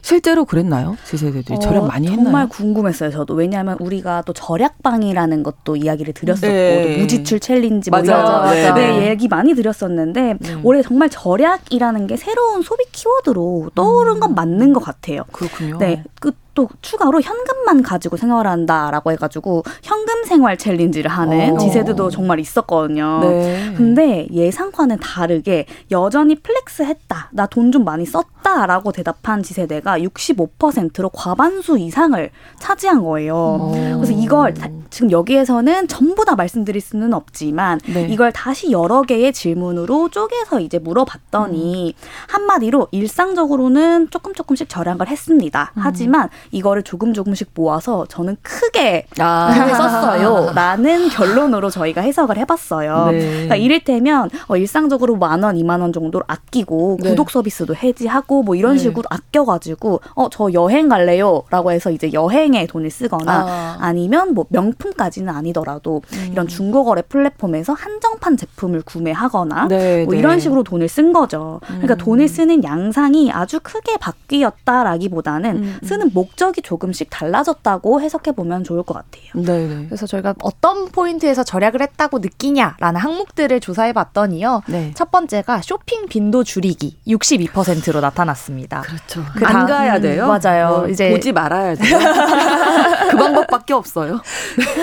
[0.00, 0.96] 실제로 그랬나요?
[1.04, 2.24] 지세대들이 어, 절약 많이 했나요?
[2.24, 3.10] 정말 궁금했어요.
[3.10, 6.94] 저도 왜냐하면 우리가 또 절약방이라는 것도 이야기를 드렸었고 네.
[6.94, 8.72] 또 무지출 챌린지 뭐 이런 네.
[8.72, 10.60] 네, 얘기 많이 드렸었는데 음.
[10.64, 14.20] 올해 정말 절약이라는 게 새로운 소비 키워드로 떠오른 음.
[14.20, 15.22] 건 맞는 것 같아요.
[15.30, 15.78] 그렇군요.
[15.78, 16.17] 네, 그
[16.54, 21.58] 또 추가로 현금만 가지고 생활 한다라고 해가지고 현금 생활 챌린지를 하는 어.
[21.58, 23.20] Z세대도 정말 있었거든요.
[23.20, 23.74] 네.
[23.76, 27.30] 근데 예상과는 다르게 여전히 플렉스 했다.
[27.32, 33.36] 나 돈 좀 많이 썼다라고 대답한 Z세대가 65%로 과반수 이상을 차지한 거예요.
[33.36, 33.70] 오.
[34.00, 38.08] 그래서 이걸 다, 지금 여기에서는 전부 다 말씀드릴 수는 없지만 네.
[38.10, 42.06] 이걸 다시 여러 개의 질문으로 쪼개서 이제 물어봤더니 음.
[42.28, 45.72] 한마디로 일상적으로는 조금 조금씩 절약을 했습니다.
[45.76, 45.82] 음.
[46.08, 49.52] 하지만 이거를 조금 조금씩 모아서 저는 크게 아.
[49.76, 50.52] 썼어요.
[50.54, 53.10] 라는 결론으로 저희가 해석을 해봤어요.
[53.10, 53.18] 네.
[53.30, 57.10] 그러니까 이를테면 어, 일상적으로 만 원, 이만 원 정도로 아끼고 네.
[57.10, 58.78] 구독 서비스도 해지하고 뭐 이런 네.
[58.78, 61.42] 식으로 아껴가지고 어, 저 여행 갈래요.
[61.50, 63.92] 라고 해서 이제 여행에 돈을 쓰거나 아.
[63.92, 66.28] 니면뭐 명품까지는 아니더라도 음.
[66.32, 70.40] 이런 중고거래 플랫폼에서 한정판 제품을 구매하거나 네, 뭐 이런 네.
[70.40, 71.60] 식으로 돈을 쓴 거죠.
[71.66, 71.98] 그러니까 음.
[71.98, 75.78] 돈을 쓰는 양상이 아주 크게 바뀌었다라기보다는 음.
[75.98, 79.32] 쓰는 목 목적이 조금씩 달라졌다고 해석해 보면 좋을 것 같아요.
[79.34, 79.86] 네, 네.
[79.86, 84.62] 그래서 저희가 어떤 포인트에서 절약을 했다고 느끼냐라는 항목들을 조사해 봤더니요.
[84.66, 84.92] 네.
[84.94, 88.82] 첫 번째가 쇼핑 빈도 줄이기 62%로 나타났습니다.
[88.82, 89.24] 그렇죠.
[89.34, 90.26] 그 다음, 안 가야 돼요.
[90.26, 90.68] 음, 맞아요.
[90.68, 91.98] 뭐, 이제 보지 말아야 돼요.
[93.10, 94.20] 그 방법밖에 없어요.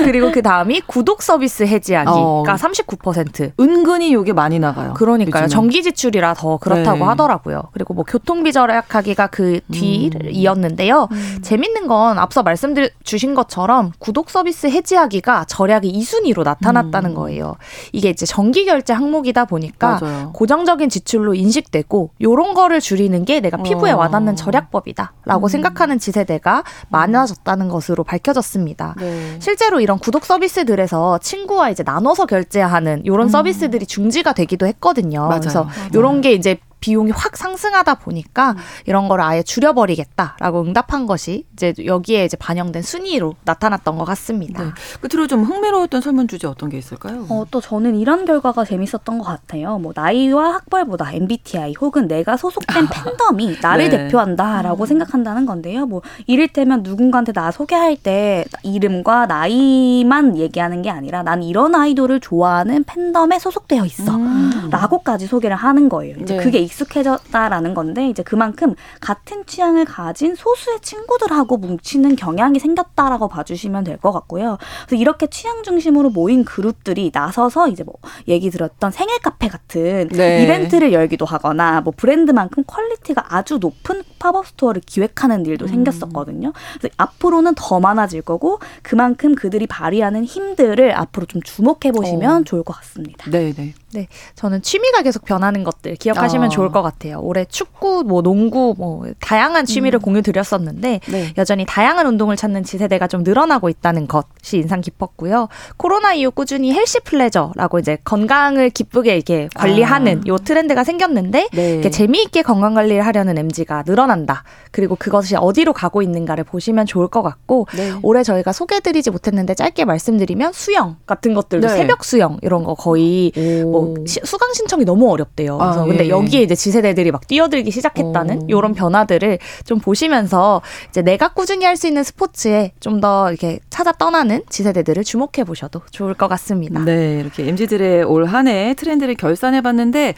[0.03, 2.43] 그리고 그 다음이 구독 서비스 해지하기가 어.
[2.43, 3.51] 39%.
[3.59, 4.93] 은근히 요게 많이 나가요.
[4.93, 5.43] 그러니까요.
[5.43, 5.49] 요즘은.
[5.49, 7.03] 전기 지출이라 더 그렇다고 네.
[7.03, 7.63] 하더라고요.
[7.71, 11.03] 그리고 뭐 교통비 절약하기가 그 뒤이었는데요.
[11.03, 11.04] 음.
[11.11, 11.39] 음.
[11.41, 17.15] 재밌는 건 앞서 말씀드 주신 것처럼 구독 서비스 해지하기가 절약이 2순위로 나타났다는 음.
[17.15, 17.55] 거예요.
[17.91, 20.31] 이게 이제 정기 결제 항목이다 보니까 맞아요.
[20.33, 23.97] 고정적인 지출로 인식되고 요런 거를 줄이는 게 내가 피부에 어.
[23.97, 25.49] 와닿는 절약법이다라고 음.
[25.49, 28.95] 생각하는 지세대가 많아졌다는 것으로 밝혀졌습니다.
[28.99, 29.37] 네.
[29.39, 33.29] 실제로 이런 구독 서비스들에서 친구와 이제 나눠서 결제하는 요런 음.
[33.29, 35.21] 서비스들이 중지가 되기도 했거든요.
[35.27, 35.39] 맞아요.
[35.39, 38.57] 그래서 요런 게 이제 비용이 확 상승하다 보니까 음.
[38.85, 44.63] 이런 거를 아예 줄여버리겠다라고 응답한 것이 이제 여기에 이제 반영된 순위로 나타났던 것 같습니다.
[44.63, 44.69] 네.
[45.01, 47.25] 끝으로 좀 흥미로웠던 설문 주제 어떤 게 있을까요?
[47.29, 49.79] 어, 또 저는 이런 결과가 재밌었던 것 같아요.
[49.79, 53.97] 뭐 나이와 학벌보다 MBTI 혹은 내가 소속된 팬덤이 나를 네.
[53.97, 54.85] 대표한다라고 음.
[54.85, 55.87] 생각한다는 건데요.
[55.87, 62.83] 뭐 이를테면 누군가한테 나 소개할 때 이름과 나이만 얘기하는 게 아니라 난 이런 아이돌을 좋아하는
[62.83, 65.27] 팬덤에 소속되어 있어라고까지 음.
[65.27, 66.17] 소개를 하는 거예요.
[66.21, 66.43] 이제 네.
[66.43, 73.83] 그게 익 숙해졌다라는 건데 이제 그만큼 같은 취향을 가진 소수의 친구들하고 뭉치는 경향이 생겼다라고 봐주시면
[73.83, 74.57] 될 것 같고요.
[74.85, 77.95] 그래서 이렇게 취향 중심으로 모인 그룹들이 나서서 이제 뭐
[78.27, 80.43] 얘기 들었던 생일 카페 같은 네.
[80.43, 85.67] 이벤트를 열기도 하거나 뭐 브랜드만큼 퀄리티가 아주 높은 팝업 스토어를 기획하는 일도 음.
[85.69, 86.51] 생겼었거든요.
[86.77, 92.43] 그래서 앞으로는 더 많아질 거고 그만큼 그들이 발휘하는 힘들을 앞으로 좀 주목해 보시면 어.
[92.43, 93.29] 좋을 것 같습니다.
[93.31, 93.73] 네, 네.
[93.93, 96.49] 네, 저는 취미가 계속 변하는 것들 기억하시면 아.
[96.49, 97.19] 좋을 것 같아요.
[97.21, 100.01] 올해 축구, 뭐 농구, 뭐 다양한 취미를 음.
[100.01, 101.33] 공유 드렸었는데 네.
[101.37, 105.47] 여전히 다양한 운동을 찾는 Z세대가 좀 늘어나고 있다는 것이 인상 깊었고요.
[105.77, 110.27] 코로나 이후 꾸준히 헬시 플레저라고 이제 건강을 기쁘게 이렇게 관리하는 아.
[110.27, 111.89] 요 트렌드가 생겼는데 네.
[111.89, 114.43] 재미있게 건강 관리를 하려는 MZ가 늘어난다.
[114.71, 117.93] 그리고 그것이 어디로 가고 있는가를 보시면 좋을 것 같고 네.
[118.03, 121.77] 올해 저희가 소개드리지 못했는데 짧게 말씀드리면 수영 같은 것들도 네.
[121.77, 123.71] 새벽 수영 이런 거 거의 오.
[123.71, 125.55] 뭐 시, 수강 신청이 너무 어렵대요.
[125.59, 126.09] 아, 그래서 아, 근데 예.
[126.09, 131.87] 여기에 이제 지세대들이 막 뛰어들기 시작했다는 이런 변화들을 좀 보시면서 이제 내가 꾸준히 할 수
[131.87, 136.79] 있는 스포츠에 좀 더 이렇게 찾아 떠나는 지세대들을 주목해 보셔도 좋을 것 같습니다.
[136.85, 140.13] 네, 이렇게 MZ들의 올 한 해 트렌드를 결산해 봤는데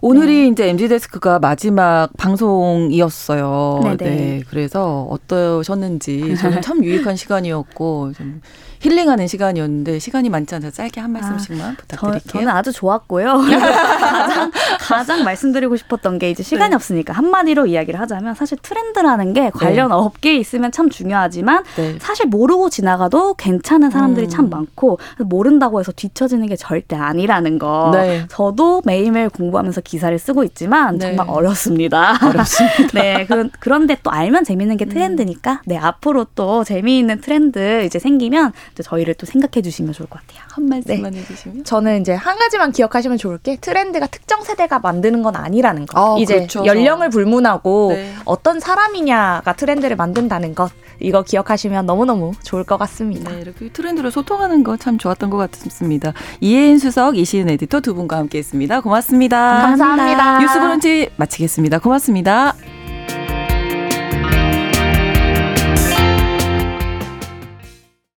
[0.00, 0.46] 오늘이 네.
[0.48, 3.80] 이제 MZ 데스크가 마지막 방송이었어요.
[3.82, 3.96] 네네.
[3.96, 4.10] 네.
[4.16, 8.40] 네, 그래서 어떠셨는지 저는 참 유익한 시간이었고 좀
[8.82, 12.20] 힐링하는 시간이었는데 시간이 많지 않아서 짧게 한 말씀씩만 아, 부탁드릴게요.
[12.26, 13.38] 저, 는 아주 좋았고요.
[14.02, 16.74] 가장, 가장 말씀드리고 싶었던 게 이제 시간이 네.
[16.74, 19.94] 없으니까 한마디로 이야기를 하자면 사실 트렌드라는 게 관련 네.
[19.94, 21.96] 업계에 있으면 참 중요하지만 네.
[22.00, 24.30] 사실 모르고 지나가도 괜찮은 사람들이 음.
[24.30, 27.90] 참 많고 모른다고 해서 뒤처지는 게 절대 아니라는 거.
[27.94, 28.26] 네.
[28.28, 31.06] 저도 매일매일 공부하면서 기사를 쓰고 있지만 네.
[31.06, 32.18] 정말 어렵습니다.
[32.20, 32.88] 어렵습니다.
[33.00, 34.88] 네, 그, 그런데 또 알면 재밌는 게 음.
[34.88, 40.44] 트렌드니까 네 앞으로 또 재미있는 트렌드 이제 생기면 저희를 또 생각해 주시면 좋을 것 같아요.
[40.50, 41.18] 한 말씀만 네.
[41.20, 41.64] 해주시면.
[41.64, 46.16] 저는 이제 한 가지만 기억하시면 좋을 게 트렌드가 특정 세대가 만드는 건 아니라는 거.
[46.16, 46.64] 아, 이제 그렇죠.
[46.64, 48.14] 연령을 불문하고 네.
[48.24, 50.70] 어떤 사람이냐가 트렌드를 만든다는 것.
[51.00, 53.32] 이거 기억하시면 너무너무 좋을 것 같습니다.
[53.32, 56.12] 네, 이렇게 트렌드로 소통하는 거 참 좋았던 것 같습니다.
[56.40, 58.80] 이혜인 수석, 이시은 에디터 두 분과 함께 했습니다.
[58.80, 59.62] 고맙습니다.
[59.62, 60.38] 감사합니다.
[60.40, 61.78] 뉴스 브런치 마치겠습니다.
[61.78, 62.54] 고맙습니다.